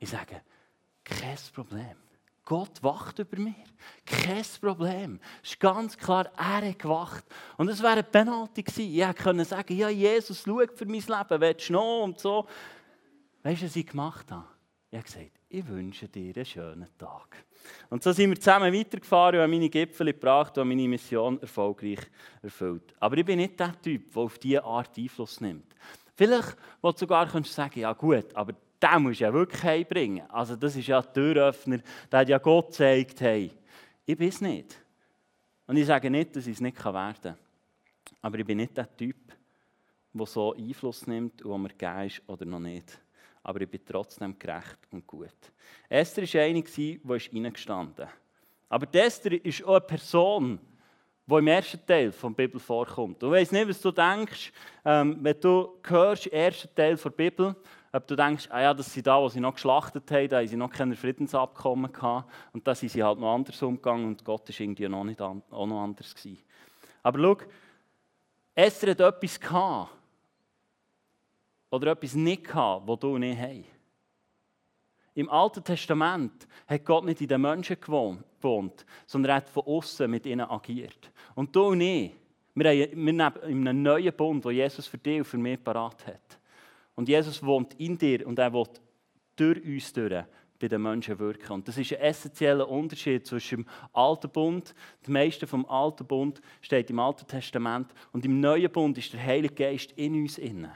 Ich 0.00 0.10
sage, 0.10 0.42
kein 1.04 1.36
Problem. 1.54 2.07
Gott 2.48 2.82
wacht 2.82 3.18
über 3.18 3.38
mir. 3.38 3.54
Kein 4.06 4.42
Problem. 4.62 5.20
Es 5.42 5.50
ist 5.50 5.60
ganz 5.60 5.98
klar, 5.98 6.30
er 6.34 6.66
hat 6.66 6.78
gewacht. 6.78 7.22
Und 7.58 7.68
es 7.68 7.82
wäre 7.82 7.92
eine 7.92 8.02
Penalty 8.02 8.62
gewesen. 8.62 8.90
Ich 8.90 9.06
hätte 9.06 9.44
sagen 9.44 9.76
ja, 9.76 9.90
Jesus 9.90 10.44
schaut 10.44 10.72
für 10.72 10.86
mein 10.86 10.94
Leben, 10.94 11.40
willst 11.42 11.68
du 11.68 11.74
noch 11.74 12.04
und 12.04 12.18
so. 12.18 12.46
Weißt 13.42 13.60
du, 13.60 13.66
was 13.66 13.76
ich 13.76 13.86
gemacht 13.86 14.30
habe? 14.30 14.46
Ich 14.90 14.96
habe 14.96 15.04
gesagt, 15.04 15.40
ich 15.50 15.68
wünsche 15.68 16.08
dir 16.08 16.34
einen 16.34 16.46
schönen 16.46 16.88
Tag. 16.96 17.44
Und 17.90 18.02
so 18.02 18.12
sind 18.12 18.30
wir 18.30 18.40
zusammen 18.40 18.72
weitergefahren 18.72 19.36
und 19.36 19.42
haben 19.42 19.50
meine 19.50 19.68
Gipfel 19.68 20.06
gebracht 20.06 20.56
und 20.56 20.68
meine 20.68 20.88
Mission 20.88 21.38
erfolgreich 21.42 22.00
erfüllt. 22.40 22.94
Aber 22.98 23.18
ich 23.18 23.26
bin 23.26 23.40
nicht 23.40 23.60
der 23.60 23.78
Typ, 23.82 24.10
der 24.10 24.22
auf 24.22 24.38
diese 24.38 24.64
Art 24.64 24.96
Einfluss 24.96 25.42
nimmt. 25.42 25.74
Vielleicht, 26.16 26.56
wo 26.80 26.92
du 26.92 26.96
sogar 26.96 27.28
sagen 27.44 27.80
ja 27.80 27.92
gut, 27.92 28.34
aber 28.34 28.54
den 28.82 29.02
musst 29.02 29.20
du 29.20 29.24
ja 29.24 29.32
wirklich 29.32 29.62
heimbringen. 29.62 30.30
Also 30.30 30.56
das 30.56 30.76
ist 30.76 30.86
ja 30.86 31.00
der 31.00 31.12
Türöffner, 31.12 31.78
der 32.10 32.20
hat 32.20 32.28
ja 32.28 32.38
Gott 32.38 32.68
gezeigt, 32.68 33.20
hey, 33.20 33.50
ich 34.06 34.16
bin 34.16 34.28
es 34.28 34.40
nicht. 34.40 34.80
Und 35.66 35.76
ich 35.76 35.86
sage 35.86 36.10
nicht, 36.10 36.34
dass 36.34 36.46
ich 36.46 36.54
es 36.54 36.60
nicht 36.60 36.82
werden 36.84 37.14
kann. 37.22 37.36
Aber 38.22 38.38
ich 38.38 38.46
bin 38.46 38.58
nicht 38.58 38.76
der 38.76 38.96
Typ, 38.96 39.16
der 40.12 40.26
so 40.26 40.54
Einfluss 40.54 41.06
nimmt 41.06 41.42
und 41.42 41.62
mir 41.62 41.68
gegeben 41.68 42.06
ist 42.06 42.22
oder 42.26 42.44
noch 42.44 42.58
nicht. 42.58 43.00
Aber 43.42 43.60
ich 43.60 43.68
bin 43.68 43.80
trotzdem 43.84 44.38
gerecht 44.38 44.78
und 44.90 45.06
gut. 45.06 45.28
Esther 45.88 46.22
war 46.22 46.42
eine, 46.42 46.62
die 46.62 47.00
reingestanden 47.04 48.06
ist. 48.06 48.14
Aber 48.68 48.94
Esther 48.94 49.44
ist 49.44 49.64
auch 49.64 49.76
eine 49.76 49.80
Person, 49.80 50.58
die 51.26 51.34
im 51.34 51.46
ersten 51.46 51.84
Teil 51.86 52.10
der 52.10 52.30
Bibel 52.30 52.58
vorkommt. 52.58 53.22
Du 53.22 53.30
weißt 53.30 53.52
nicht, 53.52 53.68
was 53.68 53.80
du 53.80 53.90
denkst, 53.90 54.52
ähm, 54.84 55.18
wenn 55.20 55.40
du 55.40 55.78
hörst, 55.84 56.26
ersten 56.28 56.74
Teil 56.74 56.96
der 56.96 57.10
Bibel, 57.10 57.54
ob 57.92 58.06
du 58.06 58.16
denkst, 58.16 58.48
ah 58.50 58.60
ja, 58.60 58.74
das 58.74 58.92
sind 58.92 59.06
da, 59.06 59.20
wo 59.20 59.28
sie 59.28 59.40
noch 59.40 59.54
geschlachtet 59.54 60.10
haben, 60.10 60.28
da 60.28 60.38
haben 60.38 60.46
sie 60.46 60.56
noch 60.56 60.70
keine 60.70 60.96
Friedensabkommen 60.96 61.92
gehabt 61.92 62.30
und 62.52 62.66
da 62.66 62.74
sind 62.74 62.90
sie 62.90 63.02
halt 63.02 63.18
noch 63.18 63.34
anders 63.34 63.62
umgegangen 63.62 64.06
und 64.06 64.24
Gott 64.24 64.48
war 64.48 64.60
irgendwie 64.60 64.88
noch 64.88 65.04
nicht 65.04 65.20
an, 65.20 65.42
auch 65.50 65.66
noch 65.66 65.82
anders 65.82 66.14
gewesen. 66.14 66.42
Aber 67.02 67.18
schau, 67.18 67.36
Esther 68.54 68.90
hat 68.90 69.00
etwas 69.00 69.40
gehabt, 69.40 69.90
oder 71.70 71.92
etwas 71.92 72.14
nicht 72.14 72.44
gehabt, 72.44 72.86
was 72.86 72.98
du 72.98 73.18
nicht 73.18 73.38
hast. 73.38 73.64
Im 75.14 75.28
Alten 75.30 75.64
Testament 75.64 76.46
hat 76.66 76.84
Gott 76.84 77.04
nicht 77.04 77.20
in 77.20 77.28
den 77.28 77.40
Menschen 77.40 77.76
gewohnt, 77.80 78.86
sondern 79.06 79.30
er 79.30 79.36
hat 79.36 79.48
von 79.48 79.64
außen 79.64 80.10
mit 80.10 80.26
ihnen 80.26 80.48
agiert. 80.48 81.10
Und 81.34 81.54
du 81.54 81.68
und 81.68 81.80
ich, 81.80 82.12
wir 82.54 82.72
leben 82.72 83.08
in 83.08 83.20
einem 83.20 83.82
neuen 83.82 84.12
Bund, 84.12 84.44
den 84.44 84.52
Jesus 84.52 84.86
für 84.86 84.98
dich 84.98 85.18
und 85.18 85.24
für 85.24 85.38
mich 85.38 85.62
parat 85.62 86.06
hat. 86.06 86.38
Und 86.98 87.08
Jesus 87.08 87.40
wohnt 87.44 87.74
in 87.74 87.96
dir 87.96 88.26
und 88.26 88.40
er 88.40 88.52
will 88.52 88.66
durch 89.36 89.64
uns 89.64 89.92
durch 89.92 90.24
bei 90.58 90.66
den 90.66 90.82
Menschen 90.82 91.16
wirken. 91.20 91.52
Und 91.52 91.68
das 91.68 91.78
ist 91.78 91.92
ein 91.92 92.00
essentieller 92.00 92.68
Unterschied 92.68 93.24
zwischen 93.24 93.62
dem 93.62 93.66
Alten 93.92 94.28
Bund, 94.28 94.74
das 95.02 95.08
meiste 95.08 95.46
vom 95.46 95.64
Alten 95.66 96.04
Bund 96.04 96.40
steht 96.60 96.90
im 96.90 96.98
Alten 96.98 97.24
Testament, 97.24 97.94
und 98.10 98.24
im 98.24 98.40
Neuen 98.40 98.68
Bund 98.72 98.98
ist 98.98 99.12
der 99.12 99.24
Heilige 99.24 99.54
Geist 99.54 99.92
in 99.92 100.20
uns 100.20 100.38
inne 100.38 100.72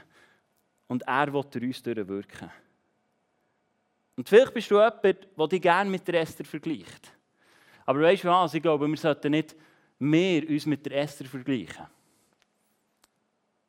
und 0.87 1.01
er 1.01 1.33
will 1.33 1.43
durch 1.51 1.65
uns 1.65 1.83
durchwirken. 1.83 2.49
Und 4.15 4.29
vielleicht 4.29 4.53
bist 4.53 4.71
du 4.71 4.75
jemand, 4.75 5.03
der 5.03 5.47
dich 5.49 5.61
gerne 5.61 5.89
mit 5.89 6.07
der 6.07 6.21
Esther 6.21 6.45
vergleicht. 6.45 7.11
Aber 7.85 7.99
weißt 7.99 8.23
du 8.23 8.29
was? 8.29 8.53
Ich 8.53 8.61
glaube, 8.61 8.87
wir 8.87 8.95
sollten 8.95 9.31
nicht 9.31 9.57
mehr 9.99 10.47
uns 10.47 10.65
mit 10.67 10.85
der 10.85 11.01
Esther 11.01 11.25
vergleichen. 11.25 11.85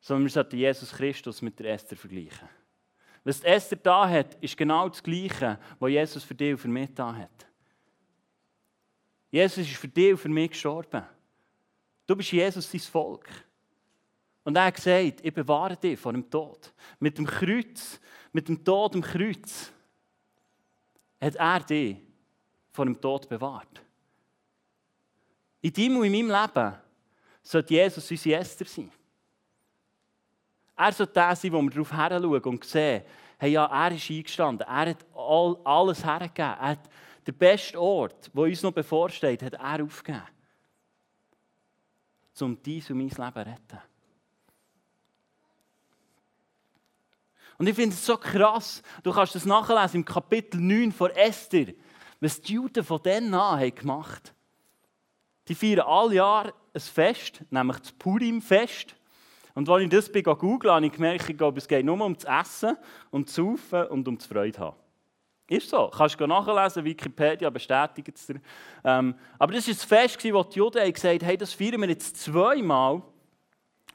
Sondern 0.05 0.25
wir 0.25 0.29
sollten 0.29 0.57
Jesus 0.57 0.91
Christus 0.91 1.41
mit 1.41 1.57
der 1.57 1.73
Esther 1.73 1.97
vergleichen. 1.97 2.47
Was 3.23 3.41
die 3.41 3.47
Esther 3.47 3.77
da 3.77 4.07
hat, 4.07 4.35
ist 4.35 4.55
genau 4.55 4.87
das 4.87 5.01
Gleiche, 5.01 5.57
was 5.79 5.89
Jesus 5.89 6.23
für 6.23 6.35
dich 6.35 6.51
und 6.51 6.59
für 6.59 6.67
mich 6.67 6.93
da 6.93 7.15
hat. 7.15 7.47
Jesus 9.31 9.67
ist 9.67 9.77
für 9.77 9.87
dich 9.87 10.11
und 10.11 10.19
für 10.19 10.29
mich 10.29 10.51
gestorben. 10.51 11.03
Du 12.05 12.15
bist 12.15 12.31
Jesus 12.31 12.69
sein 12.69 12.81
Volk. 12.81 13.27
Und 14.43 14.55
er 14.55 14.65
hat 14.65 14.75
gesagt, 14.75 15.25
ich 15.25 15.33
bewahre 15.33 15.75
dich 15.75 15.99
vor 15.99 16.13
dem 16.13 16.29
Tod. 16.29 16.71
Mit 16.99 17.17
dem 17.17 17.25
Kreuz, 17.25 17.99
mit 18.31 18.47
dem 18.47 18.63
Tod 18.63 18.93
am 18.93 19.01
Kreuz, 19.01 19.71
hat 21.19 21.35
er 21.35 21.61
dich 21.61 21.97
vor 22.71 22.85
dem 22.85 23.01
Tod 23.01 23.27
bewahrt. 23.27 23.81
In 25.61 25.73
deinem 25.73 25.97
und 25.97 26.05
in 26.05 26.11
meinem 26.11 26.43
Leben 26.43 26.75
sollte 27.41 27.73
Jesus 27.73 28.11
unsere 28.11 28.39
Esther 28.39 28.67
sein. 28.67 28.91
Er 30.75 30.91
sollte 30.91 31.13
der 31.13 31.35
sein, 31.35 31.53
wo 31.53 31.61
wir 31.61 31.69
darauf 31.69 31.91
heranschauen 31.91 32.43
und 32.43 32.63
sehen, 32.65 33.03
hey, 33.37 33.51
ja, 33.51 33.65
er 33.65 33.95
ist 33.95 34.09
eingestanden, 34.09 34.67
er 34.67 34.89
hat 34.89 35.05
all, 35.15 35.57
alles 35.63 36.03
hergegeben. 36.03 36.55
Er 36.59 36.69
hat 36.69 36.89
den 37.25 37.35
besten 37.35 37.77
Ort, 37.77 38.31
der 38.33 38.43
uns 38.43 38.61
noch 38.61 38.71
bevorsteht, 38.71 39.41
hat 39.41 39.53
er 39.53 39.83
aufgegeben. 39.83 40.23
Um 42.39 42.61
dein 42.61 42.83
und 42.89 42.97
mein 42.97 43.07
Leben 43.07 43.15
zu 43.15 43.39
retten. 43.39 43.81
Und 47.57 47.67
ich 47.67 47.75
finde 47.75 47.95
es 47.95 48.05
so 48.05 48.17
krass, 48.17 48.81
du 49.03 49.13
kannst 49.13 49.35
das 49.35 49.45
nachlesen 49.45 50.01
im 50.01 50.05
Kapitel 50.05 50.59
9 50.59 50.91
von 50.91 51.09
Esther, 51.11 51.67
was 52.19 52.41
die 52.41 52.53
Juden 52.53 52.83
von 52.83 53.01
dann 53.01 53.33
an 53.33 53.59
haben 53.59 53.75
gemacht 53.75 54.33
Die 55.47 55.55
feiern 55.55 55.87
alle 55.87 56.15
Jahr 56.15 56.53
ein 56.73 56.81
Fest, 56.81 57.43
nämlich 57.49 57.79
das 57.79 57.91
Purim-Fest. 57.93 58.95
Und 59.55 59.67
als 59.67 59.83
ich 59.83 59.89
das 59.89 60.11
google, 60.37 60.71
habe 60.71 60.85
ich 60.85 60.91
gemerkt, 60.91 61.27
ich 61.29 61.37
glaube, 61.37 61.57
es 61.57 61.67
geht 61.67 61.83
nur 61.83 61.99
um 61.99 62.13
das 62.13 62.25
Essen, 62.25 62.77
um 63.09 63.25
das 63.25 63.33
Saufen 63.33 63.87
und 63.87 64.07
um 64.07 64.17
das 64.17 64.27
Freude 64.27 64.59
haben. 64.59 64.77
Ist 65.47 65.69
so. 65.69 65.89
Kannst 65.95 66.19
du 66.19 66.27
nachlesen, 66.27 66.83
Wikipedia 66.83 67.49
bestätigt 67.49 68.11
es 68.13 68.27
dir. 68.27 68.41
Ähm, 68.83 69.15
aber 69.39 69.53
das 69.53 69.67
war 69.67 69.73
das 69.73 69.83
Fest, 69.83 70.33
wo 70.33 70.43
die 70.43 70.57
Juden 70.59 70.93
gesagt 70.93 71.21
haben, 71.21 71.25
hey, 71.25 71.37
das 71.37 71.53
feiern 71.53 71.81
wir 71.81 71.89
jetzt 71.89 72.17
zweimal 72.17 73.01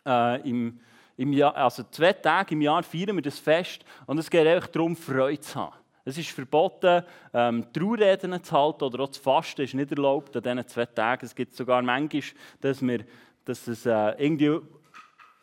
äh, 0.05 0.49
im 0.49 0.81
im 1.21 1.35
Jahr, 1.35 1.55
also 1.55 1.83
zwei 1.91 2.15
Tage 2.15 2.55
im 2.55 2.63
Jahr 2.63 2.83
feiern 2.83 3.15
wir 3.15 3.21
das 3.21 3.39
Fest 3.39 3.85
und 4.07 4.17
es 4.17 4.31
geht 4.31 4.47
einfach 4.47 4.69
darum, 4.69 4.97
Freude 4.97 5.39
zu 5.39 5.55
haben. 5.55 5.77
Es 6.03 6.17
ist 6.17 6.31
verboten, 6.31 7.05
ähm, 7.35 7.71
Traureden 7.75 8.43
zu 8.43 8.53
halten 8.57 8.85
oder 8.85 9.05
auch 9.05 9.11
zu 9.11 9.21
fasten 9.21 9.61
ist 9.61 9.75
nicht 9.75 9.91
erlaubt 9.91 10.35
an 10.35 10.43
diesen 10.43 10.67
zwei 10.67 10.87
Tagen. 10.87 11.27
Es 11.27 11.35
gibt 11.35 11.55
sogar 11.55 11.83
manchmal, 11.83 12.23
dass, 12.63 12.81
wir, 12.81 13.05
dass 13.45 13.69
es 13.69 13.85
äh, 13.85 14.15
irgendwie 14.17 14.61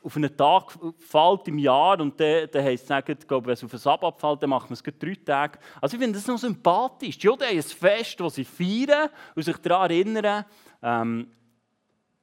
auf 0.08 0.16
einen 0.16 0.36
Tag 0.38 0.72
fällt 1.00 1.50
im 1.50 1.58
Jahr 1.58 2.00
und 2.00 2.18
dann, 2.18 2.48
dann 2.50 2.64
heisst 2.64 2.90
es, 2.90 3.04
ich 3.10 3.28
glaube, 3.28 3.48
wenn 3.48 3.54
es 3.54 3.64
auf 3.64 3.74
einen 3.74 3.80
Sabbat 3.80 4.18
fällt, 4.18 4.42
dann 4.42 4.50
machen 4.50 4.70
wir 4.70 4.74
es 4.74 4.82
drei 4.82 5.16
Tage. 5.16 5.60
Also 5.82 5.98
ich 5.98 6.02
finde 6.02 6.18
das 6.18 6.28
noch 6.28 6.38
sympathisch. 6.38 7.18
Die 7.18 7.28
Juden 7.28 7.46
haben 7.46 7.58
ein 7.58 7.62
Fest, 7.62 8.18
das 8.18 8.36
sie 8.36 8.46
feiern 8.46 9.10
und 9.36 9.44
sich 9.44 9.58
daran 9.58 9.92
erinnern, 9.92 10.46
ähm, 10.82 11.28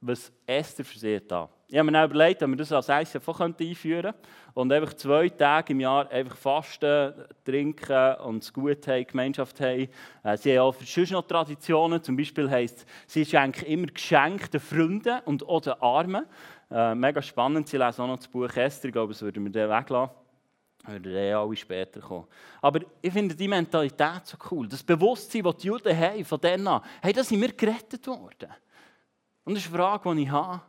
was 0.06 0.32
Esther 0.46 0.84
für 0.84 0.98
sie 0.98 1.16
hat. 1.16 1.50
Ich 1.66 1.78
habe 1.78 1.90
mir 1.90 2.04
überlegt, 2.04 2.42
ob 2.42 2.50
wir 2.50 2.56
das 2.56 2.72
als 2.72 2.88
ICF 2.88 3.26
einführen 3.40 4.02
könnten 4.02 4.18
und 4.52 4.70
einfach 4.70 4.92
zwei 4.94 5.28
Tage 5.30 5.72
im 5.72 5.80
Jahr 5.80 6.10
einfach 6.10 6.36
fasten, 6.36 7.14
trinken 7.44 8.14
und 8.16 8.42
es 8.42 8.52
gut 8.52 8.86
haben, 8.86 9.06
Gemeinschaft 9.06 9.60
haben. 9.60 9.88
Äh, 10.22 10.36
sie 10.36 10.52
haben 10.52 10.66
auch 10.66 10.74
sonst 10.74 11.10
noch 11.10 11.26
Traditionen. 11.26 12.02
Zum 12.02 12.16
Beispiel 12.16 12.50
heisst 12.50 12.78
es, 12.78 12.86
sie 13.06 13.24
schenken 13.24 13.64
immer 13.64 13.86
Geschenke 13.86 14.48
den 14.50 14.60
Freunden 14.60 15.20
und 15.24 15.48
auch 15.48 15.62
den 15.62 15.72
Armen. 15.80 16.26
Äh, 16.70 16.94
mega 16.94 17.22
spannend. 17.22 17.68
Sie 17.68 17.78
lesen 17.78 18.02
auch 18.02 18.08
noch 18.08 18.18
das 18.18 18.28
Buch 18.28 18.54
Esther. 18.54 18.88
Ich 18.88 18.92
glaube, 18.92 19.12
das 19.12 19.22
würden 19.22 19.42
wir 19.42 19.50
dann 19.50 19.70
weglassen. 19.70 20.14
Würden 20.86 21.14
dann 21.14 21.34
alle 21.34 21.56
später 21.56 22.00
kommen. 22.00 22.26
Aber 22.60 22.80
ich 23.00 23.12
finde 23.12 23.34
die 23.34 23.48
Mentalität 23.48 24.20
so 24.24 24.36
cool. 24.50 24.68
Das 24.68 24.82
Bewusstsein, 24.82 25.42
das 25.42 25.56
die 25.56 25.68
Juden 25.68 25.96
haben, 25.96 26.24
von 26.26 26.40
denen 26.40 26.68
an, 26.68 26.82
hey, 27.00 27.12
da 27.14 27.24
sind 27.24 27.40
wir 27.40 27.52
gerettet 27.52 28.06
worden. 28.06 28.50
Und 29.44 29.54
das 29.54 29.64
ist 29.64 29.68
eine 29.68 29.78
Frage, 29.78 30.14
die 30.14 30.22
ich 30.22 30.30
habe 30.30 30.62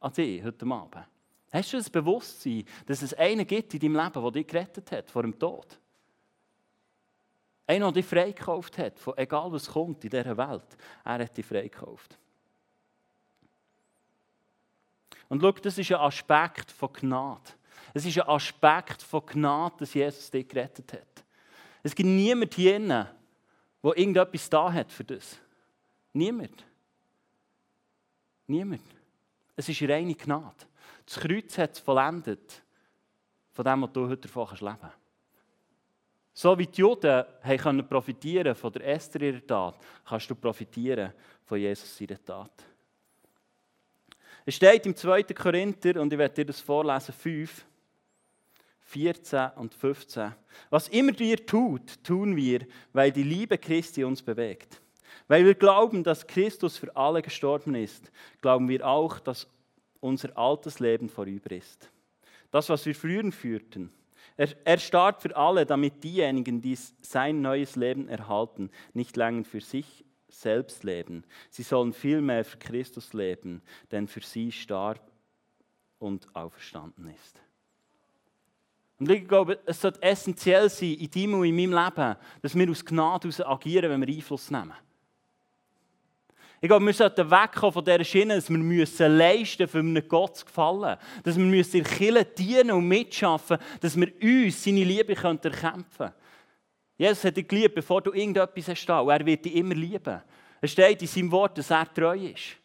an 0.00 0.12
dich 0.12 0.42
heute 0.42 0.66
Abend? 0.66 1.06
Hast 1.50 1.72
du 1.72 1.76
das 1.78 1.88
Bewusstsein, 1.88 2.64
dass 2.86 3.02
es 3.02 3.14
einen 3.14 3.46
gibt 3.46 3.72
in 3.74 3.80
deinem 3.80 3.96
Leben, 3.96 4.22
der 4.22 4.30
dich 4.30 4.46
gerettet 4.46 4.92
hat 4.92 5.10
vor 5.10 5.22
dem 5.22 5.38
Tod? 5.38 5.78
Einer, 7.66 7.86
der 7.86 8.02
dich 8.02 8.06
freigekauft 8.06 8.78
hat, 8.78 8.98
von 8.98 9.16
egal 9.16 9.52
was 9.52 9.68
kommt 9.68 10.04
in 10.04 10.10
dieser 10.10 10.36
Welt. 10.36 10.76
Er 11.04 11.18
hat 11.18 11.36
dich 11.36 11.46
freigekauft. 11.46 12.18
Und 15.28 15.42
schau, 15.42 15.52
das 15.52 15.76
ist 15.76 15.92
ein 15.92 15.98
Aspekt 15.98 16.70
von 16.70 16.92
Gnade. 16.92 17.52
Es 17.94 18.04
ist 18.04 18.18
ein 18.18 18.28
Aspekt 18.28 19.02
von 19.02 19.24
Gnade, 19.24 19.76
dass 19.78 19.94
Jesus 19.94 20.30
dich 20.30 20.48
gerettet 20.48 20.92
hat. 20.94 21.24
Es 21.82 21.94
gibt 21.94 22.08
niemanden 22.08 22.54
hier, 22.54 22.78
der 22.80 23.16
irgendetwas 23.82 24.48
da 24.50 24.72
hat 24.72 24.90
für 24.90 25.04
das. 25.04 25.38
Niemand. 26.12 26.64
Niemand. 28.48 28.82
Es 29.54 29.68
ist 29.68 29.82
reine 29.82 30.14
Gnade. 30.14 30.66
Das 31.04 31.20
Kreuz 31.20 31.56
hat 31.58 31.74
es 31.74 31.78
vollendet, 31.78 32.62
von 33.52 33.64
dem, 33.64 33.82
was 33.82 33.92
du 33.92 34.08
heute 34.08 34.28
davon 34.28 34.48
leben 34.60 34.78
kannst. 34.80 34.96
So 36.32 36.58
wie 36.58 36.66
die 36.66 36.80
Juden 36.80 37.24
haben 37.42 37.88
profitieren 37.88 38.54
von 38.54 38.72
der 38.72 38.86
Esther 38.86 39.20
ihrer 39.22 39.46
Tat, 39.46 39.76
kannst 40.04 40.30
du 40.30 40.34
profitieren 40.34 41.12
von 41.44 41.58
Jesus 41.58 42.00
ihrer 42.00 42.22
Tat. 42.22 42.52
Es 44.46 44.54
steht 44.54 44.86
im 44.86 44.96
2. 44.96 45.24
Korinther, 45.24 46.00
und 46.00 46.12
ich 46.12 46.18
werde 46.18 46.36
dir 46.36 46.46
das 46.46 46.60
vorlesen, 46.60 47.12
5, 47.12 47.66
14 48.80 49.50
und 49.56 49.74
15. 49.74 50.34
Was 50.70 50.88
immer 50.88 51.18
wir 51.18 51.44
tut, 51.44 52.02
tun 52.02 52.34
wir, 52.34 52.66
weil 52.92 53.12
die 53.12 53.24
Liebe 53.24 53.58
Christi 53.58 54.04
uns 54.04 54.22
bewegt. 54.22 54.80
Weil 55.28 55.44
wir 55.44 55.54
glauben, 55.54 56.02
dass 56.02 56.26
Christus 56.26 56.78
für 56.78 56.94
alle 56.96 57.22
gestorben 57.22 57.74
ist, 57.74 58.10
glauben 58.40 58.68
wir 58.68 58.86
auch, 58.86 59.18
dass 59.18 59.46
unser 60.00 60.36
altes 60.36 60.80
Leben 60.80 61.08
vorüber 61.08 61.50
ist. 61.52 61.90
Das, 62.50 62.68
was 62.70 62.86
wir 62.86 62.94
früher 62.94 63.30
führten. 63.30 63.92
Er, 64.36 64.48
er 64.64 64.78
starb 64.78 65.20
für 65.20 65.36
alle, 65.36 65.66
damit 65.66 66.02
diejenigen, 66.02 66.62
die 66.62 66.78
sein 67.02 67.42
neues 67.42 67.76
Leben 67.76 68.08
erhalten, 68.08 68.70
nicht 68.94 69.16
länger 69.16 69.44
für 69.44 69.60
sich 69.60 70.04
selbst 70.28 70.84
leben. 70.84 71.24
Sie 71.50 71.62
sollen 71.62 71.92
vielmehr 71.92 72.44
für 72.44 72.58
Christus 72.58 73.12
leben, 73.12 73.62
denn 73.90 74.06
für 74.06 74.20
sie 74.20 74.52
starb 74.52 75.10
und 75.98 76.34
auferstanden 76.34 77.08
ist. 77.08 77.40
Und 78.98 79.10
ich 79.10 79.28
glaube, 79.28 79.58
es 79.66 79.80
sollte 79.80 80.02
essentiell 80.02 80.68
sein 80.68 80.94
in 80.94 81.10
deinem 81.10 81.34
und 81.34 81.44
in 81.44 81.56
meinem 81.56 81.72
Leben, 81.72 82.16
dass 82.42 82.54
wir 82.54 82.70
aus 82.70 82.84
Gnade 82.84 83.46
agieren, 83.46 83.90
wenn 83.90 84.06
wir 84.06 84.14
Einfluss 84.14 84.50
nehmen. 84.50 84.72
Ich 86.60 86.68
glaube, 86.68 86.84
wir 86.84 86.92
sollten 86.92 87.30
wegkommen 87.30 87.72
von 87.72 87.84
dieser 87.84 88.04
Schiene, 88.04 88.34
dass 88.34 88.50
wir 88.50 88.58
müssen 88.58 89.16
leisten 89.16 89.68
für 89.68 89.78
einen 89.78 90.08
Gott 90.08 90.38
zu 90.38 90.44
gefallen. 90.44 90.96
Dass 91.22 91.36
wir 91.36 91.44
müssen 91.44 91.76
in 91.76 91.84
Kirche 91.84 92.24
dienen 92.24 92.72
und 92.72 92.88
mitschaffen, 92.88 93.58
dass 93.80 93.96
wir 93.96 94.12
uns 94.20 94.64
seine 94.64 94.82
Liebe 94.82 95.14
erkämpfen 95.14 95.52
können. 95.52 96.12
Jesus 96.96 97.22
hat 97.24 97.36
dich 97.36 97.46
geliebt, 97.46 97.76
bevor 97.76 98.02
du 98.02 98.12
irgendetwas 98.12 98.68
hast. 98.68 98.90
Und 98.90 99.08
er 99.08 99.24
wird 99.24 99.44
dich 99.44 99.54
immer 99.54 99.74
lieben. 99.74 100.20
Es 100.60 100.72
steht 100.72 101.00
in 101.00 101.06
seinem 101.06 101.30
Wort, 101.30 101.56
dass 101.56 101.70
er 101.70 101.92
treu 101.94 102.16
ist. 102.16 102.56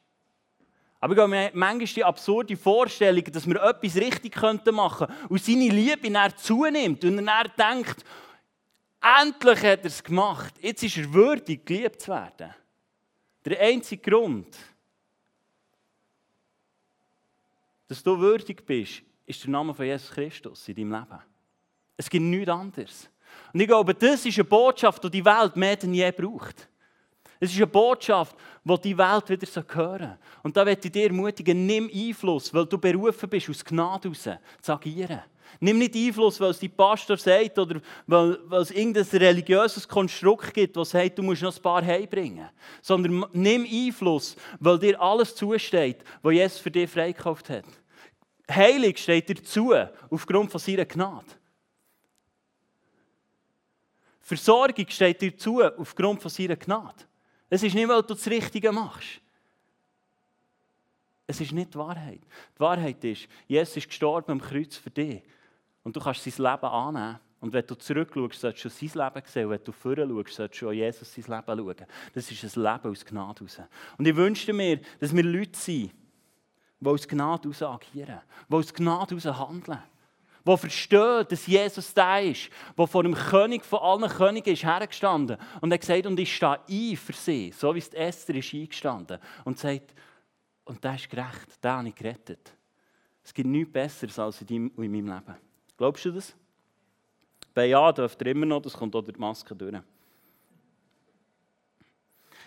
Aber 1.00 1.14
ich 1.14 1.18
glaube, 1.18 1.52
manchmal 1.54 1.86
die 1.86 2.04
absurde 2.04 2.58
Vorstellung, 2.58 3.26
dass 3.26 3.46
wir 3.46 3.62
etwas 3.62 3.96
richtig 3.98 4.36
machen 4.72 5.08
könnten 5.08 5.28
und 5.30 5.44
seine 5.44 5.68
Liebe 5.68 6.10
nach 6.10 6.32
zunimmt 6.32 7.04
und 7.04 7.28
er 7.28 7.44
denkt, 7.50 8.06
endlich 9.02 9.60
hat 9.60 9.82
er 9.82 9.86
es 9.86 10.02
gemacht, 10.02 10.54
jetzt 10.62 10.82
ist 10.82 10.98
er 10.98 11.14
würdig, 11.14 11.66
geliebt 11.66 12.02
zu 12.02 12.12
werden. 12.12 12.56
Der 13.46 13.60
einzige 13.60 14.02
Grund, 14.10 14.58
dass 17.88 18.02
du 18.02 18.18
würdig 18.18 18.66
bist, 18.66 19.04
ist 19.26 19.44
der 19.44 19.52
Name 19.52 19.74
von 19.74 19.86
Jesus 19.86 20.12
Christus 20.12 20.68
in 20.68 20.76
deinem 20.76 20.92
Leben. 20.94 21.20
Es 21.98 22.10
gibt 22.10 22.24
nichts 22.24 22.50
anderes. 22.50 23.10
Und 23.54 23.60
ich 23.60 23.68
glaube, 23.68 23.94
das 23.94 24.26
ist 24.26 24.38
eine 24.38 24.46
Botschaft, 24.46 25.04
die 25.04 25.10
die 25.10 25.26
Welt 25.26 25.56
mehr 25.56 25.76
denn 25.76 25.94
je 25.94 26.12
braucht. 26.12 26.70
Es 27.40 27.52
ist 27.52 27.58
eine 27.58 27.68
Botschaft, 27.68 28.36
die 28.64 28.82
die 28.82 28.98
Welt 28.98 29.30
wieder 29.30 29.48
hören 29.48 30.00
soll. 30.00 30.18
Und 30.44 30.56
da 30.56 30.64
möchte 30.64 30.88
ich 30.88 30.94
dir 30.94 31.08
ermutigen, 31.08 31.66
nimm 31.66 31.90
Einfluss, 31.94 32.54
weil 32.54 32.66
du 32.66 32.78
berufen 32.78 33.30
bist, 33.30 33.50
aus 33.50 33.66
Gnade 33.66 34.10
heraus 34.10 34.40
zu 34.62 34.74
agieren. 34.74 35.22
Nimm 35.60 35.78
nicht 35.78 35.96
Einfluss, 35.96 36.40
weil 36.40 36.52
es 36.52 36.60
die 36.60 36.70
Pastor 36.70 37.18
sagt 37.18 37.58
oder 37.60 37.82
weil, 38.08 38.40
weil 38.46 38.62
es 38.62 38.72
irgendein 38.72 39.06
religiöses 39.06 39.88
Konstrukt 39.88 40.54
gibt, 40.54 40.76
das 40.76 40.92
sagt, 40.92 41.18
du 41.18 41.24
musst 41.24 41.42
noch 41.42 41.56
ein 41.56 41.62
paar 41.62 41.84
heimbringen. 41.84 42.50
Sondern 42.82 43.26
nimm 43.34 43.66
Einfluss, 43.66 44.36
weil 44.60 44.80
dir 44.80 45.02
alles 45.02 45.36
zusteht, 45.36 46.04
was 46.22 46.34
Jesus 46.34 46.60
für 46.60 46.72
dich 46.72 46.90
freikauft 46.90 47.50
hat. 47.50 47.66
Heilig 48.50 48.98
steht 48.98 49.30
dir 49.30 49.44
zu, 49.44 49.74
aufgrund 50.10 50.52
von 50.52 50.60
seiner 50.60 50.86
Gnade. 50.86 51.26
Versorgung 54.22 54.86
steht 54.90 55.22
dir 55.22 55.38
zu, 55.38 55.62
aufgrund 55.62 56.22
von 56.22 56.32
seiner 56.32 56.56
Gnade. 56.56 57.04
Es 57.50 57.62
ist 57.62 57.76
nicht, 57.76 57.88
weil 57.88 58.02
du 58.02 58.14
das 58.14 58.28
Richtige 58.28 58.72
machst. 58.72 59.22
Es 61.28 61.40
ist 61.40 61.52
nicht 61.52 61.74
die 61.74 61.78
Wahrheit. 61.78 62.22
Die 62.56 62.60
Wahrheit 62.60 63.04
ist, 63.04 63.28
Jesus 63.48 63.78
ist 63.78 63.88
gestorben 63.88 64.32
am 64.32 64.42
Kreuz 64.42 64.76
für 64.76 64.90
dich. 64.90 65.22
Und 65.84 65.96
du 65.96 66.00
kannst 66.00 66.24
sein 66.24 66.34
Leben 66.38 66.66
annehmen. 66.66 67.20
Und 67.40 67.52
wenn 67.52 67.68
du 67.68 67.76
zurückschaust, 67.76 68.40
solltest 68.40 68.66
du 68.66 68.88
sein 68.88 69.06
Leben 69.06 69.28
sehen. 69.28 69.46
Und 69.46 69.52
wenn 69.52 69.64
du 69.64 69.72
vorher 69.74 70.08
schaust, 70.08 70.36
solltest 70.36 70.62
du 70.62 70.70
an 70.70 70.76
Jesus 70.76 71.14
sein 71.14 71.26
Leben 71.28 71.58
schauen. 71.60 71.88
Das 72.14 72.32
ist 72.32 72.44
ein 72.44 72.64
Leben 72.64 72.92
aus 72.92 73.06
Gnade 73.06 73.40
heraus. 73.40 73.62
Und 73.98 74.08
ich 74.08 74.16
wünschte 74.16 74.54
mir, 74.54 74.80
dass 75.00 75.14
wir 75.14 75.24
Leute 75.24 75.60
sind, 75.60 75.92
die 76.80 76.90
aus 76.90 77.08
Gnade 77.08 77.50
heraus 77.50 77.62
agieren. 77.62 78.22
Die 78.50 78.56
aus 78.56 78.74
Gnade 78.74 79.18
heraus 79.18 79.40
handeln. 79.40 79.84
Die 80.46 80.58
verstehen, 80.58 81.26
dass 81.28 81.48
Jesus 81.48 81.94
da 81.94 82.20
ist. 82.20 82.50
Der 82.78 82.88
vor 82.88 83.04
dem 83.04 83.14
König 83.14 83.66
von 83.66 83.80
allen 83.80 84.10
Königen 84.10 84.54
ist 84.54 84.64
hergestanden. 84.64 85.38
Und 85.60 85.74
hat 85.74 85.82
gesagt, 85.82 86.06
und 86.06 86.20
ich 86.20 86.34
stehe 86.34 86.60
ein 86.70 86.96
für 86.96 87.14
sie. 87.14 87.52
So 87.52 87.76
wie 87.76 87.80
es 87.80 87.90
Esther 87.90 88.36
ist 88.36 88.54
eingestanden. 88.54 89.20
Und 89.44 89.60
sagt, 89.60 89.94
und 90.64 90.82
der 90.82 90.96
ist 90.96 91.10
gerecht. 91.10 91.62
Der 91.62 91.74
habe 91.74 91.90
ich 91.90 91.96
gerettet. 91.96 92.54
Es 93.22 93.34
gibt 93.34 93.50
nichts 93.50 93.72
Besseres 93.74 94.20
als 94.20 94.42
in, 94.42 94.48
deinem, 94.48 94.72
in 94.78 94.92
meinem 94.92 95.08
Leben. 95.08 95.53
Glaubst 95.78 96.06
du 96.06 96.12
das? 96.12 96.34
Bei 97.54 97.66
Ja 97.66 97.92
dürft 97.92 98.22
ihr 98.22 98.28
immer 98.28 98.46
noch, 98.46 98.62
das 98.62 98.74
kommt 98.74 98.96
auch 98.96 99.02
durch 99.02 99.16
die 99.16 99.20
Maske 99.20 99.56
durch. 99.56 99.76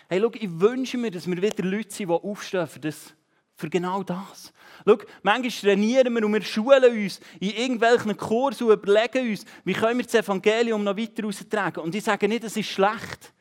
Hey, 0.09 0.21
schau, 0.21 0.31
ich 0.33 0.59
wünsche 0.59 0.97
mir, 0.97 1.11
dass 1.11 1.27
wir 1.27 1.41
wieder 1.41 1.63
Leute 1.63 1.93
sind, 1.93 2.09
die 2.09 2.13
aufstehen 2.13 2.67
für, 2.67 2.79
das, 2.79 3.13
für 3.55 3.69
genau 3.69 4.03
das. 4.03 4.53
Schau, 4.85 4.97
manchmal 5.21 5.51
trainieren 5.51 6.13
wir 6.13 6.25
und 6.25 6.33
wir 6.33 6.41
schulen 6.41 7.03
uns 7.03 7.19
in 7.39 7.51
irgendwelchen 7.51 8.15
Kursen 8.15 8.67
und 8.67 8.73
überlegen 8.73 9.29
uns, 9.29 9.45
wie 9.65 9.73
können 9.73 9.99
wir 9.99 10.05
das 10.05 10.15
Evangelium 10.15 10.83
noch 10.83 10.97
weiter 10.97 11.25
austragen. 11.25 11.81
Und 11.81 11.93
ich 11.93 12.03
sage 12.03 12.27
nicht, 12.27 12.43
das 12.43 12.55
ist 12.55 12.69
schlecht. 12.69 13.33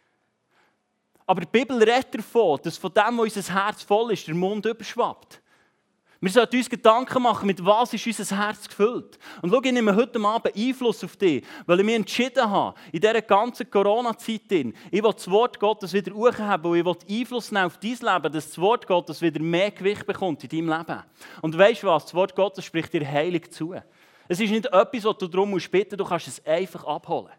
Aber 1.25 1.40
die 1.40 1.49
Bibel 1.51 1.77
redet 1.79 2.14
davon, 2.14 2.61
dass 2.62 2.79
von 2.79 2.92
dem, 2.92 3.18
was 3.18 3.37
unser 3.37 3.55
Herz 3.55 3.83
voll 3.83 4.12
ist, 4.12 4.27
der 4.27 4.35
Mund 4.35 4.64
überschwappt. 4.66 5.40
Wir 6.20 6.31
sollten 6.31 6.57
uns 6.57 6.70
Gedanken 6.70 7.22
machen, 7.22 7.46
mit 7.46 7.62
was 7.64 7.92
ist 7.92 8.07
unser 8.07 8.38
Herz 8.38 8.66
gefüllt. 8.66 9.18
Und 9.42 9.50
schau, 9.50 9.61
ich 9.62 9.72
nehme 9.72 9.94
heute 9.94 10.18
Abend 10.20 10.57
Einfluss 10.57 11.05
auf 11.05 11.16
dich, 11.16 11.44
weil 11.66 11.81
ich 11.81 11.85
mich 11.85 11.94
entschieden 11.94 12.50
habe, 12.50 12.74
in 12.90 13.00
dieser 13.00 13.20
ganzen 13.20 13.70
Corona-Zeit, 13.70 14.50
ich 14.50 15.02
will 15.02 15.12
das 15.12 15.31
Wort 15.31 15.61
Gottes 15.61 15.92
wieder 15.92 16.14
hochheben 16.14 16.64
und 16.64 16.79
ich 16.79 16.85
will 16.85 17.20
Einfluss 17.20 17.52
nehmen 17.52 17.66
auf 17.66 17.79
dein 17.79 17.90
Leben, 17.90 18.33
dass 18.33 18.48
das 18.48 18.59
Wort 18.59 18.87
Gottes 18.87 19.20
wieder 19.20 19.40
mehr 19.40 19.70
Gewicht 19.70 20.07
bekommt 20.07 20.42
in 20.42 20.48
deinem 20.48 20.79
Leben. 20.79 21.02
Und 21.42 21.59
weißt 21.59 21.83
du 21.83 21.88
was? 21.88 22.05
Das 22.05 22.14
Wort 22.14 22.35
Gottes 22.35 22.64
spricht 22.64 22.94
dir 22.94 23.07
heilig 23.07 23.50
zu. 23.50 23.74
Es 24.26 24.40
ist 24.40 24.50
nicht 24.50 24.66
etwas, 24.66 25.05
was 25.05 25.18
du 25.18 25.29
darum 25.29 25.50
musst 25.50 25.70
bitten, 25.70 25.98
du 25.98 26.05
kannst 26.05 26.29
es 26.29 26.44
einfach 26.46 26.85
abholen. 26.85 27.33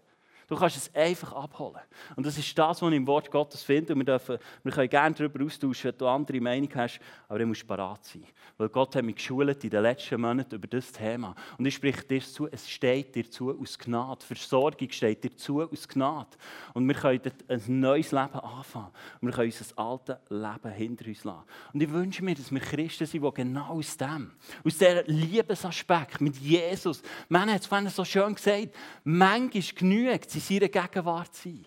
Du 0.48 0.56
kannst 0.56 0.78
es 0.78 0.96
einfach 0.96 1.34
abholen. 1.34 1.82
Und 2.16 2.26
das 2.26 2.38
ist 2.38 2.58
das, 2.58 2.82
was 2.82 2.90
ich 2.90 2.96
im 2.96 3.06
Wort 3.06 3.30
Gottes 3.30 3.64
finde. 3.64 3.92
Und 3.92 4.00
wir, 4.00 4.06
dürfen, 4.06 4.38
wir 4.64 4.72
können 4.72 4.90
gerne 4.90 5.14
darüber 5.14 5.44
austauschen, 5.44 5.92
wenn 5.92 5.98
du 5.98 6.08
andere 6.08 6.40
Meinung 6.40 6.70
hast, 6.74 7.02
aber 7.28 7.40
du 7.40 7.48
musst 7.48 7.68
parat 7.68 8.06
sein. 8.06 8.24
Weil 8.58 8.70
Gott 8.70 8.96
hat 8.96 9.04
mich 9.04 9.16
geschult 9.16 9.64
in 9.66 9.70
den 9.70 9.84
letzten 9.84 10.22
Monaten 10.22 10.56
über 10.56 10.68
das 10.68 10.90
Thema. 10.94 11.36
Und 11.58 11.66
ich 11.66 11.76
spreche 11.76 12.04
dir 12.04 12.22
zu, 12.22 12.48
es 12.48 12.70
steht 12.70 13.14
dir 13.14 13.30
zu 13.30 13.60
aus 13.60 13.78
Gnade. 13.78 14.26
Versorgung 14.26 14.90
steht 14.90 15.22
dir 15.26 15.36
zu 15.36 15.62
aus 15.62 15.86
Gnade. 15.86 16.30
Und 16.74 16.88
wir 16.88 16.96
können 16.96 17.22
ein 17.50 17.80
neues 17.80 18.12
Leben 18.12 18.40
anfangen. 18.40 18.92
Und 19.20 19.28
wir 19.28 19.34
können 19.34 19.52
unser 19.52 19.78
altes 19.78 20.16
Leben 20.30 20.72
hinter 20.76 21.08
uns 21.08 21.24
lassen. 21.26 21.44
Und 21.74 21.84
ich 21.84 21.92
wünsche 21.92 22.24
mir, 22.24 22.36
dass 22.36 22.52
wir 22.52 22.62
Christen 22.62 23.06
sind, 23.06 23.22
die 23.22 23.34
genau 23.34 23.74
aus 23.74 23.98
dem, 23.98 24.32
aus 24.64 24.78
diesem 24.78 25.04
Liebesaspekt 25.08 26.22
mit 26.22 26.38
Jesus, 26.38 27.02
man 27.28 27.52
hat 27.52 27.62
es 27.62 27.68
vorhin 27.68 27.90
so 27.90 28.06
schön 28.06 28.34
gesagt, 28.34 28.70
manchmal 29.04 29.64
genügt 29.76 30.37
in 30.38 30.42
seiner 30.42 30.70
Gegenwart 30.70 31.36
sein. 31.36 31.66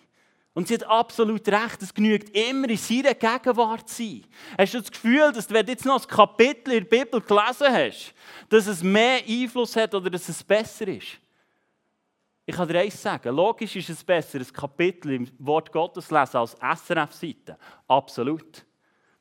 Und 0.53 0.67
sie 0.67 0.73
hat 0.73 0.83
absolut 0.83 1.47
recht, 1.47 1.81
es 1.81 1.93
genügt 1.93 2.35
immer 2.35 2.69
in 2.69 2.77
seiner 2.77 3.13
Gegenwart 3.13 3.87
sein. 3.87 4.25
Hast 4.57 4.73
du 4.73 4.81
das 4.81 4.91
Gefühl, 4.91 5.31
dass 5.31 5.49
wenn 5.49 5.65
du 5.65 5.71
jetzt 5.71 5.85
noch 5.85 6.01
ein 6.01 6.07
Kapitel 6.07 6.73
in 6.73 6.87
der 6.87 7.03
Bibel 7.03 7.21
gelesen 7.21 7.67
hast, 7.69 8.13
dass 8.49 8.67
es 8.67 8.83
mehr 8.83 9.21
Einfluss 9.25 9.75
hat 9.77 9.95
oder 9.95 10.09
dass 10.09 10.27
es 10.27 10.43
besser 10.43 10.87
ist? 10.89 11.19
Ich 12.45 12.55
kann 12.55 12.67
dir 12.67 12.79
eins 12.79 13.01
sagen, 13.01 13.33
logisch 13.33 13.77
ist 13.77 13.89
es 13.89 14.03
besser, 14.03 14.39
ein 14.39 14.53
Kapitel 14.53 15.13
im 15.13 15.31
Wort 15.39 15.71
Gottes 15.71 16.11
lesen 16.11 16.37
als 16.37 16.57
SRF-Seite. 16.59 17.57
Absolut. 17.87 18.65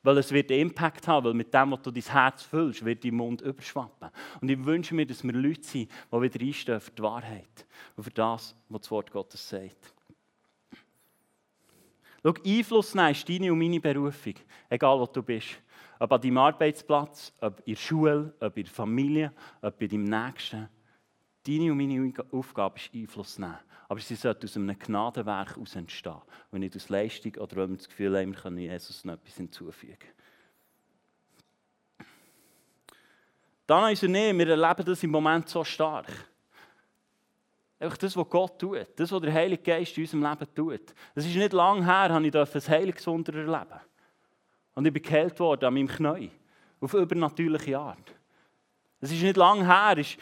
Weil 0.02 0.18
es 0.18 0.32
wird 0.32 0.50
einen 0.50 0.60
Impact 0.60 1.06
haben, 1.08 1.26
weil 1.26 1.34
mit 1.34 1.52
dem, 1.52 1.72
was 1.72 1.82
du 1.82 1.90
dein 1.90 2.02
Herz 2.02 2.42
füllst, 2.42 2.84
wird 2.84 3.04
dein 3.04 3.14
Mund 3.14 3.42
überschwappen. 3.42 4.08
Und 4.40 4.50
ich 4.50 4.64
wünsche 4.64 4.94
mir, 4.94 5.06
dass 5.06 5.22
wir 5.22 5.32
Leute 5.32 5.62
sind, 5.62 5.90
die 6.10 6.20
wieder 6.20 6.40
einstehen 6.40 6.80
für 6.80 6.90
die 6.90 7.02
Wahrheit 7.02 7.66
und 7.96 8.04
für 8.04 8.10
das, 8.10 8.56
was 8.68 8.80
das 8.80 8.90
Wort 8.90 9.10
Gottes 9.10 9.46
sagt. 9.46 9.94
Schau, 12.22 12.34
Einfluss 12.44 12.94
nehmen 12.94 13.10
ist 13.10 13.28
deine 13.28 13.52
und 13.52 13.58
meine 13.58 13.80
Berufung, 13.80 14.34
egal 14.68 14.98
wo 14.98 15.06
du 15.06 15.22
bist. 15.22 15.60
Ob 15.98 16.12
an 16.12 16.20
deinem 16.20 16.38
Arbeitsplatz, 16.38 17.32
ob 17.40 17.60
in 17.60 17.74
der 17.74 17.80
Schule, 17.80 18.34
ob 18.40 18.56
in 18.56 18.64
der 18.64 18.72
Familie, 18.72 19.32
ob 19.60 19.78
bei 19.78 19.86
deinem 19.86 20.04
Nächsten. 20.04 20.68
Deine 21.46 21.72
und 21.72 21.78
meine 21.78 22.12
Aufgabe 22.32 22.78
ist 22.78 22.94
Einfluss 22.94 23.38
nehmen. 23.38 23.58
Aber 23.88 23.98
sie 24.00 24.14
sollte 24.14 24.46
aus 24.46 24.56
einem 24.56 24.78
Gnadenwerk 24.78 25.56
heraus 25.56 25.74
entstehen 25.74 26.20
und 26.50 26.60
nicht 26.60 26.76
aus 26.76 26.88
Leistung 26.88 27.34
oder 27.36 27.56
weil 27.56 27.70
wir 27.70 27.76
das 27.76 27.88
Gefühl 27.88 28.16
haben, 28.16 28.32
wir 28.32 28.40
können 28.40 28.58
Jesus 28.58 29.04
noch 29.04 29.14
etwas 29.14 29.36
hinzufügen. 29.36 29.98
Dann 33.66 33.92
ist 33.92 34.02
er 34.02 34.08
nicht, 34.08 34.38
wir 34.38 34.48
erleben 34.48 34.84
das 34.84 35.02
im 35.02 35.10
Moment 35.10 35.48
so 35.48 35.64
stark. 35.64 36.08
Einfach 37.80 37.96
das, 37.96 38.16
was 38.16 38.28
Gott 38.28 38.58
tut, 38.58 38.86
das, 38.96 39.10
was 39.10 39.20
der 39.22 39.32
Heilige 39.32 39.62
Geist 39.62 39.96
in 39.96 40.04
unserem 40.04 40.22
Leben 40.22 40.54
tut. 40.54 40.94
Es 41.14 41.24
ist 41.24 41.34
nicht 41.34 41.52
lange 41.52 41.84
her, 41.84 42.12
habe 42.12 42.26
ich 42.26 42.36
ein 42.36 42.46
Heilungswunder 42.46 43.34
erleben. 43.34 43.80
Und 44.74 44.86
ich 44.86 44.92
bin 44.92 45.02
geheilt 45.02 45.38
worden 45.40 45.64
an 45.64 45.74
meinem 45.74 45.88
Knie. 45.88 46.30
Auf 46.80 46.94
übernatürliche 46.94 47.78
Art. 47.78 48.14
Es 49.00 49.10
ist 49.10 49.22
nicht 49.22 49.36
lange 49.36 49.66
her, 49.66 49.96
ist, 49.98 50.18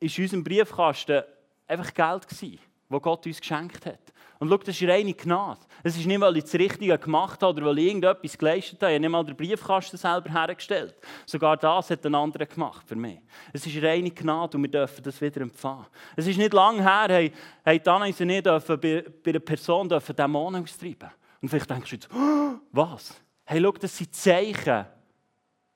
ist 0.00 0.18
in 0.18 0.24
unserem 0.24 0.44
Briefkasten 0.44 1.22
einfach 1.66 1.92
Geld 1.94 2.28
gewesen, 2.28 2.58
das 2.88 3.02
Gott 3.02 3.26
uns 3.26 3.40
geschenkt 3.40 3.86
hat. 3.86 4.12
Und 4.38 4.48
schau, 4.48 4.56
das 4.58 4.80
ist 4.80 4.88
reine 4.88 5.14
Gnade. 5.14 5.60
Es 5.82 5.96
ist 5.96 6.06
nicht, 6.06 6.20
weil 6.20 6.36
ich 6.36 6.44
das 6.44 6.54
Richtige 6.54 6.98
gemacht 6.98 7.40
habe 7.42 7.56
oder 7.56 7.66
weil 7.66 7.78
ich 7.78 7.86
irgendetwas 7.86 8.36
geleistet 8.36 8.82
habe. 8.82 8.92
Ich 8.92 8.96
habe 8.96 9.00
nicht 9.00 9.10
mal 9.10 9.24
den 9.24 9.36
Briefkasten 9.36 9.96
selber 9.96 10.30
hergestellt. 10.30 10.94
Sogar 11.24 11.56
das 11.56 11.90
hat 11.90 12.04
ein 12.04 12.14
anderer 12.14 12.46
gemacht 12.46 12.86
für 12.86 12.96
mich. 12.96 13.20
Es 13.52 13.66
ist 13.66 13.82
reine 13.82 14.10
Gnade 14.10 14.56
und 14.56 14.64
wir 14.64 14.70
dürfen 14.70 15.02
das 15.02 15.20
wieder 15.20 15.40
empfangen. 15.40 15.86
Es 16.16 16.26
ist 16.26 16.36
nicht 16.36 16.52
lange 16.52 16.82
her, 16.82 17.06
hey, 17.08 17.32
hey 17.64 17.80
Dana 17.80 18.06
und 18.06 18.20
ich 18.20 18.42
dürfen 18.42 18.80
bei, 18.80 19.04
bei 19.22 19.30
einer 19.30 19.40
Person 19.40 19.88
dürfen 19.88 20.16
Dämonen 20.16 20.62
austreiben. 20.62 21.10
Und 21.40 21.48
vielleicht 21.48 21.70
denkst 21.70 21.90
du 21.90 21.96
jetzt, 21.96 22.08
oh, 22.12 22.58
was? 22.72 23.14
Hey, 23.44 23.62
schau, 23.62 23.72
das 23.72 23.96
sind 23.96 24.14
Zeichen, 24.14 24.86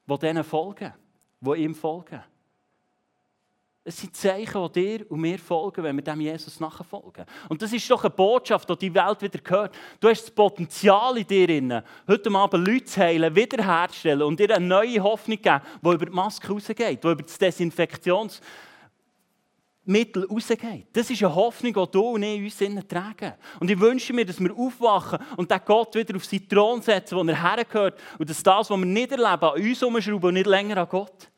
die 0.07 0.19
denen 0.19 0.45
folgen, 0.45 0.93
die 1.41 1.55
ihm 1.55 1.75
folgen. 1.75 2.23
Es 3.89 3.97
sind 3.97 4.15
Zeichen, 4.15 4.71
die 4.75 4.83
dir 4.83 5.11
und 5.11 5.19
mir 5.19 5.39
folgen, 5.39 5.83
wenn 5.83 5.97
wir 5.97 6.05
dem 6.05 6.21
Jesus 6.21 6.61
nachfolgen. 6.61 7.25
Und 7.49 7.63
das 7.63 7.73
ist 7.73 7.91
doch 7.91 8.05
eine 8.05 8.11
Botschaft, 8.11 8.69
die 8.69 8.77
die 8.77 8.95
Welt 8.95 9.23
wieder 9.23 9.39
gehört. 9.39 9.75
Du 9.99 10.11
hast 10.11 10.25
das 10.25 10.31
Potenzial 10.31 11.17
in 11.17 11.27
dir, 11.27 11.83
heute 12.07 12.31
Abend 12.31 12.69
Leute 12.69 12.85
zu 12.85 13.01
heilen, 13.01 13.35
wiederherzustellen 13.35 14.21
und 14.21 14.39
dir 14.39 14.55
eine 14.55 14.67
neue 14.67 15.03
Hoffnung 15.03 15.41
geben, 15.41 15.63
die 15.83 15.89
über 15.89 16.05
die 16.05 16.13
Maske 16.13 16.49
rausgeht, 16.49 17.03
die 17.03 17.09
über 17.09 17.23
das 17.23 17.39
Desinfektionsmittel 17.39 18.43
rausgeht. 20.31 20.89
Das 20.93 21.09
ist 21.09 21.23
eine 21.23 21.35
Hoffnung, 21.35 21.73
die 21.73 21.91
du 21.91 22.09
und 22.09 22.25
ich 22.25 22.43
uns 22.43 22.61
innen 22.61 22.87
tragen. 22.87 23.33
Und 23.59 23.71
ich 23.71 23.81
wünsche 23.81 24.13
mir, 24.13 24.27
dass 24.27 24.39
wir 24.39 24.55
aufwachen 24.55 25.19
und 25.39 25.51
den 25.51 25.61
Gott 25.65 25.95
wieder 25.95 26.15
auf 26.15 26.27
seinen 26.27 26.47
Thron 26.47 26.83
setzen, 26.83 27.17
wo 27.17 27.23
er 27.23 27.43
hergehört 27.43 27.99
und 28.19 28.29
dass 28.29 28.43
das, 28.43 28.69
was 28.69 28.79
wir 28.79 28.85
nicht 28.85 29.13
erleben, 29.13 29.45
an 29.45 29.59
uns 29.59 29.83
umschrauben 29.83 30.29
und 30.29 30.35
nicht 30.35 30.47
länger 30.47 30.77
an 30.77 30.89
Gott. 30.91 31.31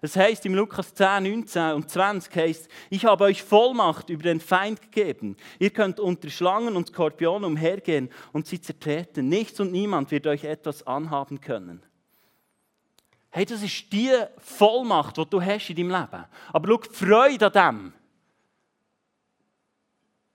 Es 0.00 0.16
heißt 0.16 0.46
im 0.46 0.54
Lukas 0.54 0.94
10, 0.94 1.24
19 1.24 1.72
und 1.72 1.90
20 1.90 2.36
heißt, 2.36 2.68
ich 2.90 3.04
habe 3.04 3.24
euch 3.24 3.42
Vollmacht 3.42 4.10
über 4.10 4.22
den 4.22 4.40
Feind 4.40 4.80
gegeben. 4.80 5.36
Ihr 5.58 5.70
könnt 5.70 5.98
unter 5.98 6.30
Schlangen 6.30 6.76
und 6.76 6.88
Skorpionen 6.88 7.44
umhergehen 7.44 8.08
und 8.32 8.46
sie 8.46 8.60
zertreten. 8.60 9.28
Nichts 9.28 9.58
und 9.58 9.72
niemand 9.72 10.10
wird 10.10 10.26
euch 10.26 10.44
etwas 10.44 10.86
anhaben 10.86 11.40
können. 11.40 11.82
Hey, 13.30 13.44
das 13.44 13.62
ist 13.62 13.92
die 13.92 14.10
Vollmacht, 14.38 15.16
die 15.16 15.26
du 15.28 15.42
hast 15.42 15.68
in 15.70 15.76
deinem 15.76 15.90
Leben. 15.90 16.24
Aber 16.52 16.68
schau, 16.68 16.80
Freude 16.92 17.54
an 17.54 17.76
dem 17.76 17.92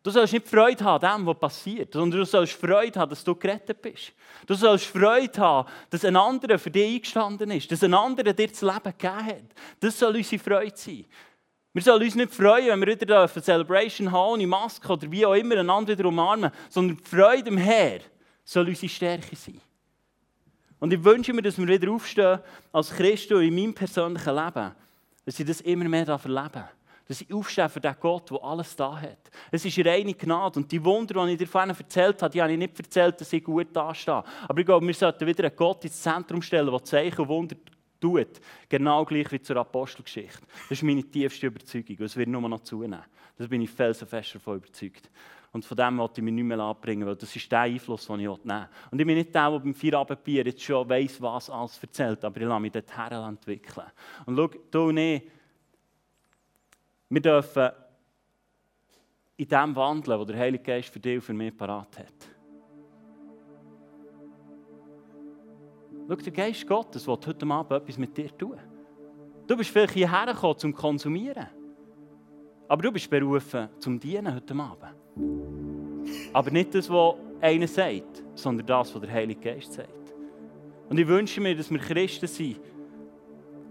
Du 0.03 0.11
sollst 0.11 0.33
nicht 0.33 0.49
Freude 0.49 0.83
haben 0.83 1.05
an 1.05 1.21
dem, 1.21 1.27
was 1.27 1.39
passiert, 1.39 1.93
sondern 1.93 2.19
du 2.19 2.25
sollst 2.25 2.53
Freude 2.53 2.99
haben, 2.99 3.09
dass 3.09 3.23
du 3.23 3.33
gerettet 3.33 3.81
bist. 3.81 4.11
Du 4.45 4.53
sollst 4.53 4.85
Freude 4.85 5.39
haben, 5.39 5.69
dass 5.89 6.03
ein 6.03 6.17
anderer 6.17 6.59
für 6.59 6.69
dich 6.69 6.95
eingestanden 6.95 7.51
ist, 7.51 7.71
dass 7.71 7.83
ein 7.83 7.93
anderer 7.93 8.33
dir 8.33 8.49
das 8.49 8.61
Leben 8.61 8.83
gegeben 8.83 9.25
hat. 9.25 9.43
Das 9.79 9.97
soll 9.97 10.17
unsere 10.17 10.43
Freude 10.43 10.75
sein. 10.75 11.05
Wir 11.71 11.81
sollen 11.81 12.03
uns 12.03 12.15
nicht 12.15 12.33
freuen, 12.33 12.67
wenn 12.67 12.81
wir 12.81 12.99
wieder 12.99 13.21
eine 13.21 13.41
Celebration 13.41 14.11
haben, 14.11 14.33
ohne 14.33 14.45
Maske 14.45 14.91
oder 14.91 15.09
wie 15.09 15.25
auch 15.25 15.35
immer, 15.35 15.57
einander 15.57 15.97
wieder 15.97 16.09
umarmen, 16.09 16.51
sondern 16.69 16.97
die 16.97 17.03
Freude 17.03 17.47
im 17.47 17.57
Herr 17.57 18.01
soll 18.43 18.67
unsere 18.67 18.89
Stärke 18.89 19.37
sein. 19.37 19.61
Und 20.79 20.91
ich 20.91 21.01
wünsche 21.01 21.31
mir, 21.31 21.41
dass 21.41 21.57
wir 21.57 21.67
wieder 21.67 21.89
aufstehen 21.89 22.39
als 22.73 22.89
Christen 22.89 23.41
in 23.41 23.55
meinem 23.55 23.73
persönlichen 23.73 24.35
Leben, 24.35 24.71
dass 25.25 25.39
ich 25.39 25.45
das 25.45 25.61
immer 25.61 25.85
mehr 25.85 26.05
erleben 26.05 26.51
darf 26.51 26.75
dass 27.07 27.21
ich 27.21 27.33
aufstehe 27.33 27.69
für 27.69 27.79
den 27.79 27.95
Gott, 27.99 28.31
der 28.31 28.43
alles 28.43 28.75
da 28.75 28.99
hat. 28.99 29.29
Es 29.51 29.65
ist 29.65 29.77
reine 29.85 30.13
Gnade. 30.13 30.59
Und 30.59 30.71
die 30.71 30.83
Wunder, 30.83 31.25
die 31.25 31.33
ich 31.33 31.37
dir 31.37 31.47
vorhin 31.47 31.71
erzählt 31.71 32.21
habe, 32.21 32.31
die 32.31 32.41
habe 32.41 32.51
ich 32.53 32.57
nicht 32.57 32.77
erzählt, 32.79 33.19
dass 33.19 33.33
ich 33.33 33.43
gut 33.43 33.75
dastehe. 33.75 34.23
Aber 34.47 34.59
ich 34.59 34.65
glaube, 34.65 34.85
wir 34.85 34.93
sollten 34.93 35.27
wieder 35.27 35.43
einen 35.43 35.55
Gott 35.55 35.83
ins 35.83 36.01
Zentrum 36.01 36.41
stellen, 36.41 36.71
der 36.71 36.83
Zeichen 36.83 37.21
und 37.21 37.27
Wunder 37.27 37.55
tut. 37.99 38.39
Genau 38.69 39.05
gleich 39.05 39.31
wie 39.31 39.41
zur 39.41 39.57
Apostelgeschichte. 39.57 40.41
Das 40.69 40.71
ist 40.71 40.83
meine 40.83 41.03
tiefste 41.03 41.47
Überzeugung. 41.47 41.97
Und 41.97 42.05
es 42.05 42.15
wird 42.15 42.29
nur 42.29 42.47
noch 42.47 42.61
zunehmen. 42.61 43.03
Da 43.37 43.47
bin 43.47 43.61
ich 43.61 43.69
felsenfest 43.69 44.35
davon 44.35 44.57
überzeugt. 44.57 45.09
Und 45.53 45.63
von 45.63 45.77
dem 45.77 45.99
wollte 45.99 46.19
ich 46.19 46.25
mich 46.25 46.33
nicht 46.33 46.45
mehr 46.45 46.59
abbringen, 46.59 47.07
weil 47.07 47.15
das 47.15 47.35
ist 47.35 47.51
der 47.51 47.59
Einfluss, 47.61 48.07
den 48.07 48.21
ich 48.21 48.27
nehmen 48.27 48.39
will. 48.43 48.67
Und 48.89 48.99
ich 48.99 49.05
bin 49.05 49.17
nicht 49.17 49.35
der, 49.35 49.51
der 49.51 49.59
beim 49.59 49.73
Feierabendbier 49.73 50.45
jetzt 50.45 50.63
schon 50.63 50.89
weiss, 50.89 51.21
was 51.21 51.49
alles 51.49 51.79
erzählt, 51.79 52.25
aber 52.25 52.41
ich 52.41 52.47
lasse 52.47 52.59
mich 52.59 52.71
dorthin 52.71 53.17
entwickeln. 53.19 53.85
Und 54.25 54.35
schau, 54.35 54.49
du 54.71 54.89
und 54.89 54.97
ich, 54.97 55.21
wir 57.09 57.21
dürfen 57.21 57.69
in 59.37 59.47
dem 59.47 59.75
wandeln, 59.75 60.19
was 60.19 60.27
der 60.27 60.37
Heilige 60.37 60.63
Geist 60.63 60.89
für 60.89 60.99
dich 60.99 61.15
und 61.15 61.21
für 61.21 61.33
mich 61.33 61.55
parat 61.55 61.97
hat. 61.99 62.33
Schau, 66.07 66.15
der 66.15 66.33
Geist 66.33 66.67
Gottes 66.67 67.07
will 67.07 67.17
heute 67.25 67.45
Abend 67.47 67.71
etwas 67.71 67.97
mit 67.97 68.15
dir 68.15 68.37
tun. 68.37 68.57
Du 69.47 69.57
bist 69.57 69.69
vielleicht 69.69 69.93
hierher 69.93 70.33
gekommen, 70.33 70.57
zum 70.57 70.73
Konsumieren. 70.73 71.47
Aber 72.67 72.81
du 72.81 72.91
bist 72.91 73.09
berufen, 73.09 73.69
zum 73.79 73.99
Dienen 73.99 74.33
heute 74.33 74.53
Abend. 74.55 74.95
Aber 76.33 76.51
nicht 76.51 76.73
das, 76.75 76.89
was 76.89 77.15
einer 77.41 77.67
sagt, 77.67 78.23
sondern 78.35 78.65
das, 78.65 78.93
was 78.93 79.01
der 79.01 79.11
Heilige 79.11 79.39
Geist 79.39 79.73
sagt. 79.73 79.89
Und 80.89 80.97
ich 80.97 81.07
wünsche 81.07 81.41
mir, 81.41 81.55
dass 81.55 81.71
wir 81.71 81.79
Christen 81.79 82.27
sind, 82.27 82.59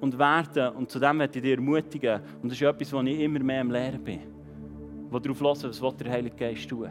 und 0.03 0.19
werden. 0.19 0.75
Und 0.75 0.91
zu 0.91 0.99
dem 0.99 1.17
möchte 1.17 1.39
ich 1.39 1.43
dich 1.45 1.53
ermutigen. 1.53 2.21
Und 2.43 2.51
das 2.51 2.61
ist 2.61 2.63
etwas, 2.63 2.93
was 2.93 3.07
ich 3.07 3.21
immer 3.21 3.39
mehr 3.39 3.61
am 3.61 3.71
Lehren 3.71 4.03
bin. 4.03 4.19
Wo 5.09 5.19
darauf 5.19 5.41
hören, 5.41 5.73
was 5.81 5.97
der 5.97 6.11
Heilige 6.11 6.37
Geist 6.37 6.69
tun 6.69 6.89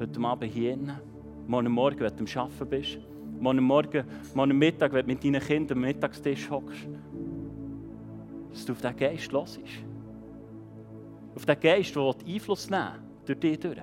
Heute 0.00 0.20
Abend 0.20 0.52
hier 0.52 0.76
Morgen 1.46 1.70
Morgen, 1.70 2.00
wenn 2.00 2.16
du 2.16 2.24
am 2.24 2.42
Arbeiten 2.42 2.68
bist. 2.68 2.98
Morgen 3.38 3.62
Morgen, 3.62 4.04
morgen 4.34 4.58
Mittag, 4.58 4.92
wenn 4.92 5.06
du 5.06 5.12
mit 5.12 5.22
deinen 5.22 5.40
Kindern 5.40 5.78
am 5.78 5.84
Mittagstisch 5.84 6.50
hockst. 6.50 6.88
Dass 8.50 8.64
du 8.64 8.72
auf 8.72 8.80
diesen 8.80 8.96
Geist 8.96 9.32
hörst. 9.32 9.60
Auf 11.36 11.46
den 11.46 11.60
Geist, 11.60 11.94
der 11.94 12.14
Einfluss 12.26 12.70
nehmen 12.70 12.88
durch 13.24 13.38
dich 13.38 13.60
durch. 13.60 13.78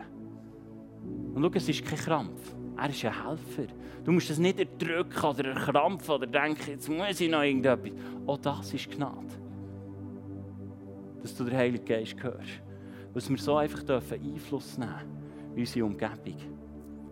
Und 1.33 1.41
schau, 1.41 1.51
es 1.53 1.69
ist 1.69 1.85
kein 1.85 1.97
Krampf. 1.97 2.55
Er 2.77 2.89
ist 2.89 3.05
ein 3.05 3.27
Helfer. 3.27 3.73
Du 4.03 4.11
musst 4.11 4.29
es 4.29 4.39
nicht 4.39 4.59
erdrücken 4.59 5.23
oder 5.23 5.49
erkrampfen 5.49 6.15
oder 6.15 6.27
denken, 6.27 6.71
jetzt 6.71 6.89
muss 6.89 7.19
ich 7.19 7.29
noch 7.29 7.43
irgendetwas. 7.43 7.91
Auch 8.25 8.37
das 8.37 8.73
ist 8.73 8.89
Gnade. 8.91 9.27
Dass 11.21 11.35
du 11.35 11.43
den 11.43 11.55
Heiligen 11.55 11.85
Geist 11.85 12.21
hörst. 12.23 12.61
Dass 13.13 13.29
wir 13.29 13.37
so 13.37 13.57
einfach 13.57 13.83
dürfen 13.83 14.19
Einfluss 14.21 14.77
nehmen 14.77 14.93
in 15.53 15.59
unsere 15.59 15.85
Umgebung. 15.85 16.37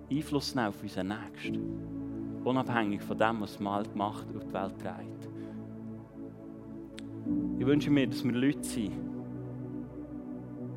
Einfluss 0.09 0.55
nehmen 0.55 0.67
auf 0.69 0.81
unseren 0.81 1.09
Nächsten. 1.09 2.41
Unabhängig 2.43 3.01
von 3.01 3.17
dem, 3.17 3.41
was 3.41 3.59
mal 3.59 3.83
gemacht 3.83 4.25
und 4.33 4.43
die 4.43 4.53
Welt 4.53 4.79
trägt. 4.79 5.29
Ich 7.59 7.65
wünsche 7.65 7.91
mir, 7.91 8.07
dass 8.07 8.23
wir 8.23 8.31
Leute 8.31 8.63
sind, 8.63 8.93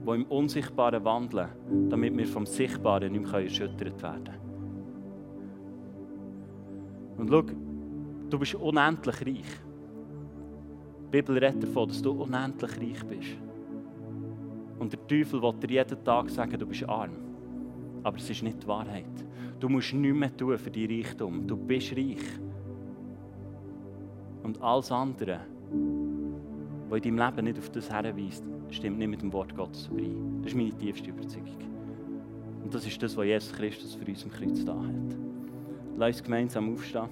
die 0.05 0.11
im 0.11 0.25
Unsichtbaren 0.27 1.05
wandeln, 1.05 1.49
damit 1.89 2.17
wir 2.17 2.27
vom 2.27 2.45
Sichtbaren 2.45 3.13
nicht 3.13 3.31
mehr 3.31 3.41
erschüttert 3.41 4.03
werden 4.03 4.25
können. 4.25 4.42
Und 7.23 7.29
schau, 7.29 7.43
du 8.31 8.39
bist 8.41 8.57
unendlich 8.57 9.21
reich. 9.21 9.61
Die 11.05 11.11
Bibel 11.13 11.39
redet 11.39 11.63
davon, 11.63 11.89
dass 11.89 12.03
du 12.03 12.11
unendlich 12.11 12.77
reich 12.81 13.05
bist. 13.05 13.37
Und 14.81 14.93
der 14.93 15.07
Teufel 15.07 15.41
will 15.41 15.53
dir 15.53 15.71
jeden 15.71 16.03
Tag 16.03 16.29
sagen, 16.31 16.59
du 16.59 16.67
bist 16.67 16.83
arm. 16.89 17.13
Aber 18.03 18.17
es 18.17 18.29
ist 18.29 18.43
nicht 18.43 18.65
die 18.65 18.67
Wahrheit. 18.67 19.05
Du 19.61 19.69
musst 19.69 19.95
nichts 19.95 20.19
mehr 20.19 20.37
tun 20.37 20.59
für 20.59 20.73
dein 20.73 20.87
Reichtum. 20.87 21.47
Du 21.47 21.57
bist 21.57 21.93
reich. 21.93 22.27
Und 24.43 24.61
alles 24.61 24.91
andere, 24.91 25.43
was 26.89 27.03
in 27.03 27.17
deinem 27.17 27.37
Leben 27.37 27.45
nicht 27.45 27.59
auf 27.61 27.71
das 27.71 27.89
herweist, 27.89 28.43
stimmt 28.71 28.99
nicht 28.99 29.11
mit 29.11 29.23
dem 29.23 29.33
Wort 29.33 29.55
Gottes 29.55 29.87
überein. 29.87 30.41
Das 30.43 30.51
ist 30.51 30.57
meine 30.57 30.77
tiefste 30.77 31.11
Überzeugung. 31.11 31.71
Und 32.65 32.75
das 32.75 32.85
ist 32.85 33.01
das, 33.01 33.17
was 33.17 33.25
Jesus 33.27 33.53
Christus 33.53 33.95
für 33.95 34.11
uns 34.11 34.25
im 34.25 34.33
Kreuz 34.33 34.65
da 34.65 34.75
hat. 34.75 35.22
Lass 36.03 36.17
uns 36.17 36.25
gemeinsam 36.25 36.75
aufstehen. 36.75 37.09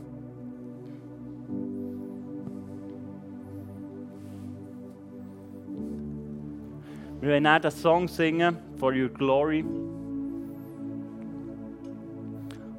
Wir 7.20 7.28
werden 7.28 7.46
auch 7.46 7.60
den 7.60 7.70
Song 7.70 8.08
singen, 8.08 8.56
For 8.78 8.92
Your 8.92 9.10
Glory. 9.10 9.64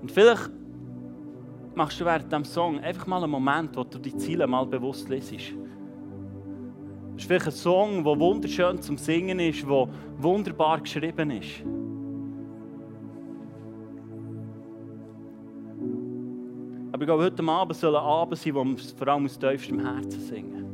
Und 0.02 0.12
vielleicht 0.12 0.50
machst 1.76 2.02
du 2.02 2.04
während 2.04 2.26
diesem 2.30 2.43
Song 2.43 2.80
einfach 2.80 3.08
mal 3.08 3.24
einen 3.24 3.32
Moment, 3.32 3.78
wo 3.78 3.86
du 3.86 3.97
die 3.97 4.17
Ziele 4.17 4.45
mal 4.47 4.65
bewusst 4.65 5.08
lesest. 5.08 5.54
Es 7.15 7.21
ist 7.21 7.26
vielleicht 7.26 7.45
ein 7.45 7.52
Song, 7.54 8.04
der 8.04 8.19
wunderschön 8.19 8.82
zum 8.82 8.97
Singen 8.97 9.39
ist, 9.39 9.63
der 9.63 9.88
wunderbar 10.17 10.82
geschrieben 10.82 11.32
ist. 11.32 11.63
Aber 17.02 17.08
glaube, 17.08 17.24
heute 17.24 17.44
Abend 17.44 17.76
soll 17.76 17.96
ein 17.96 18.04
Abend 18.04 18.38
sein, 18.38 18.54
wo 18.54 18.64
wir 18.64 18.78
vor 18.78 19.08
allem 19.08 19.26
aus 19.26 19.40
tiefstem 19.40 19.80
Herzen 19.80 20.22
singen. 20.22 20.66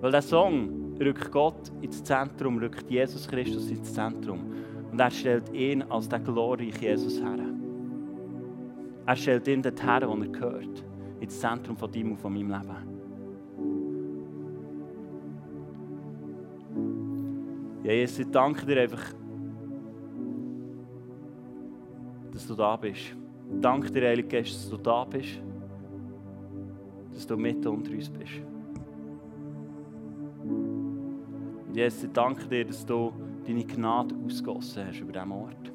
Weil 0.00 0.10
der 0.10 0.22
Song 0.22 0.96
rückt 0.98 1.30
Gott 1.30 1.70
ins 1.82 2.02
Zentrum, 2.02 2.56
rückt 2.56 2.90
Jesus 2.90 3.28
Christus 3.28 3.70
ins 3.70 3.92
Zentrum. 3.92 4.50
Und 4.90 4.98
er 4.98 5.10
stellt 5.10 5.52
ihn 5.52 5.82
als 5.82 6.08
den 6.08 6.24
glorreichen 6.24 6.80
Jesus 6.80 7.20
her. 7.20 7.36
Er 9.04 9.16
stellt 9.16 9.46
ihn 9.46 9.60
dort 9.60 9.82
her, 9.82 10.08
wo 10.08 10.14
er 10.14 10.26
gehört. 10.26 10.84
Ins 11.20 11.38
Zentrum 11.38 11.76
von 11.76 11.92
deinem 11.92 12.12
und 12.12 12.18
von 12.18 12.32
meinem 12.32 12.48
Leben. 12.48 12.76
Ja, 17.84 17.92
Jesus, 17.92 18.20
ich 18.20 18.30
danke 18.30 18.64
dir 18.64 18.80
einfach, 18.80 19.04
dass 22.32 22.46
du 22.46 22.54
da 22.54 22.74
bist. 22.76 23.16
Danke 23.60 23.90
dir, 23.90 24.08
Heilige 24.08 24.28
Geist, 24.28 24.54
dass 24.54 24.70
du 24.70 24.76
da 24.76 25.04
bist. 25.04 25.40
Dass 27.12 27.26
du 27.26 27.36
mitten 27.36 27.68
unter 27.68 27.92
uns 27.92 28.08
bist. 28.08 28.40
Und 30.44 31.74
Jesus, 31.74 32.04
ich 32.04 32.12
danke 32.12 32.46
dir, 32.48 32.64
dass 32.64 32.84
du 32.84 33.12
deine 33.46 33.64
Gnade 33.64 34.14
ausgossen 34.24 34.86
hast 34.86 35.00
über 35.00 35.12
diesem 35.12 35.32
Ort. 35.32 35.72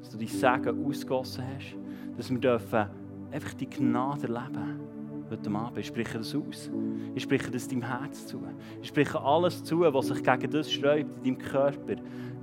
Dass 0.00 0.10
du 0.10 0.18
dein 0.18 0.28
Segen 0.28 0.86
ausgossen 0.86 1.44
hast. 1.54 1.76
Dass 2.16 2.30
wir 2.30 2.38
dürfen 2.38 2.86
einfach 3.30 3.54
die 3.54 3.68
Gnade 3.68 4.28
erleben 4.28 4.86
heute 5.30 5.50
Abend. 5.50 5.78
Ich 5.78 5.86
spreche 5.86 6.18
das 6.18 6.34
aus. 6.34 6.70
Ich 7.14 7.22
spreche 7.22 7.50
das 7.50 7.68
deinem 7.68 7.82
Herz 7.82 8.26
zu. 8.26 8.40
Ich 8.80 8.88
spreche 8.88 9.20
alles 9.20 9.62
zu, 9.64 9.80
was 9.80 10.06
sich 10.08 10.22
gegen 10.22 10.50
das 10.50 10.70
sträubt 10.70 11.10
in 11.24 11.36
deinem 11.36 11.38
Körper. 11.38 11.96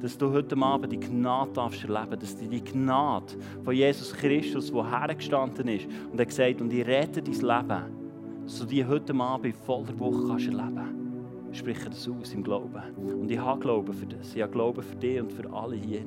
Dass 0.04 0.18
du 0.18 0.30
heute 0.34 0.58
Abend 0.58 0.92
die 0.92 1.00
Gnade 1.00 1.54
darfst 1.54 1.86
erleben 1.86 2.20
dass 2.20 2.38
du 2.38 2.46
die 2.46 2.62
Gnade 2.62 3.38
von 3.63 3.74
Jesus 3.74 4.12
Christus, 4.13 4.70
der 4.70 5.00
hergestanden 5.00 5.70
ist 5.70 5.88
und 6.12 6.20
er 6.20 6.26
gesagt 6.26 6.60
und 6.60 6.74
ich 6.74 6.86
rette 6.86 7.22
dein 7.22 7.34
Leben, 7.34 7.84
du 8.60 8.66
die 8.66 8.86
heute 8.86 9.16
Abend 9.16 9.56
voller 9.56 9.98
Woche 9.98 10.28
kannst 10.28 10.48
erleben 10.48 11.04
spreche 11.54 11.89
das 11.89 12.10
aus 12.10 12.34
im 12.34 12.44
Glauben. 12.44 12.82
Und 12.98 13.30
ich 13.30 13.39
habe 13.39 13.60
Glauben 13.60 13.94
für 13.94 14.08
das. 14.08 14.36
Ich 14.36 14.42
habe 14.42 14.52
Glauben 14.52 14.82
für 14.82 14.96
dich 14.96 15.22
und 15.22 15.32
für 15.32 15.52
alle 15.54 15.76
hier 15.76 16.02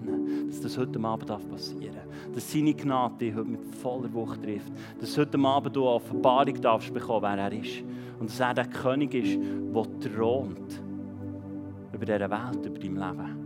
dass 0.46 0.60
das 0.60 0.76
heute 0.76 1.00
Abend 1.02 1.26
passieren 1.26 1.94
darf. 1.94 2.34
Dass 2.34 2.52
seine 2.52 2.74
Gnade 2.74 3.14
dich 3.18 3.34
heute 3.34 3.48
mit 3.48 3.64
voller 3.76 4.12
Wucht 4.12 4.42
trifft. 4.42 4.72
Dass 5.00 5.16
heute 5.16 5.38
Abend 5.38 5.74
du 5.74 5.82
eine 5.82 5.90
Offenbarung 5.90 6.60
darfst 6.60 6.92
bekommen, 6.92 7.22
wer 7.22 7.38
er 7.38 7.52
ist. 7.52 7.82
Und 8.18 8.28
dass 8.28 8.40
er 8.40 8.54
der 8.54 8.66
König 8.66 9.14
ist, 9.14 9.38
der 9.38 10.00
thront 10.00 10.82
über 11.92 12.04
dieser 12.04 12.30
Welt, 12.30 12.66
über 12.66 12.78
dein 12.78 12.94
Leben. 12.96 13.45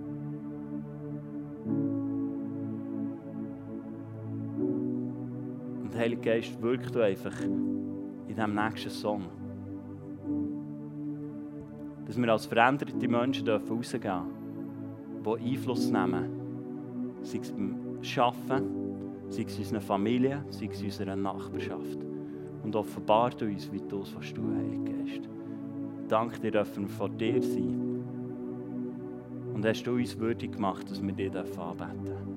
Heilige 6.00 6.22
Geist 6.22 6.60
wirkt 6.62 6.96
einfach 6.96 7.40
in 7.42 8.26
diesem 8.26 8.54
nächsten 8.54 8.90
Song 8.90 9.26
dass 12.10 12.20
wir 12.20 12.28
als 12.28 12.46
veränderte 12.46 13.06
Menschen 13.06 13.48
rausgehen 13.48 14.02
dürfen, 14.02 15.42
die 15.44 15.52
Einfluss 15.52 15.92
nehmen, 15.92 16.24
sei 17.22 17.38
es 17.38 17.52
beim 17.52 18.00
Arbeiten, 18.18 18.64
sei 19.28 19.42
es 19.42 19.54
in 19.54 19.60
unserer 19.60 19.80
Familie, 19.80 20.44
sei 20.50 20.66
es 20.72 20.80
in 20.80 20.86
unserer 20.86 21.14
Nachbarschaft. 21.14 21.98
Und 22.64 22.74
offenbart 22.74 23.40
uns, 23.42 23.70
wie 23.70 23.80
du 23.80 24.02
es 24.02 24.08
fast 24.08 24.36
du, 24.36 24.42
Heilige 24.42 24.92
Geist. 24.92 25.28
Dank 26.08 26.40
dir 26.40 26.50
dürfen 26.50 26.88
wir 26.88 26.90
vor 26.90 27.10
dir 27.10 27.40
sein. 27.40 28.02
Und 29.54 29.64
hast 29.64 29.84
du 29.84 29.92
uns 29.92 30.18
würdig 30.18 30.50
gemacht, 30.50 30.90
dass 30.90 31.00
wir 31.00 31.12
dir 31.12 31.30
anbeten 31.30 32.04
dürfen. 32.04 32.29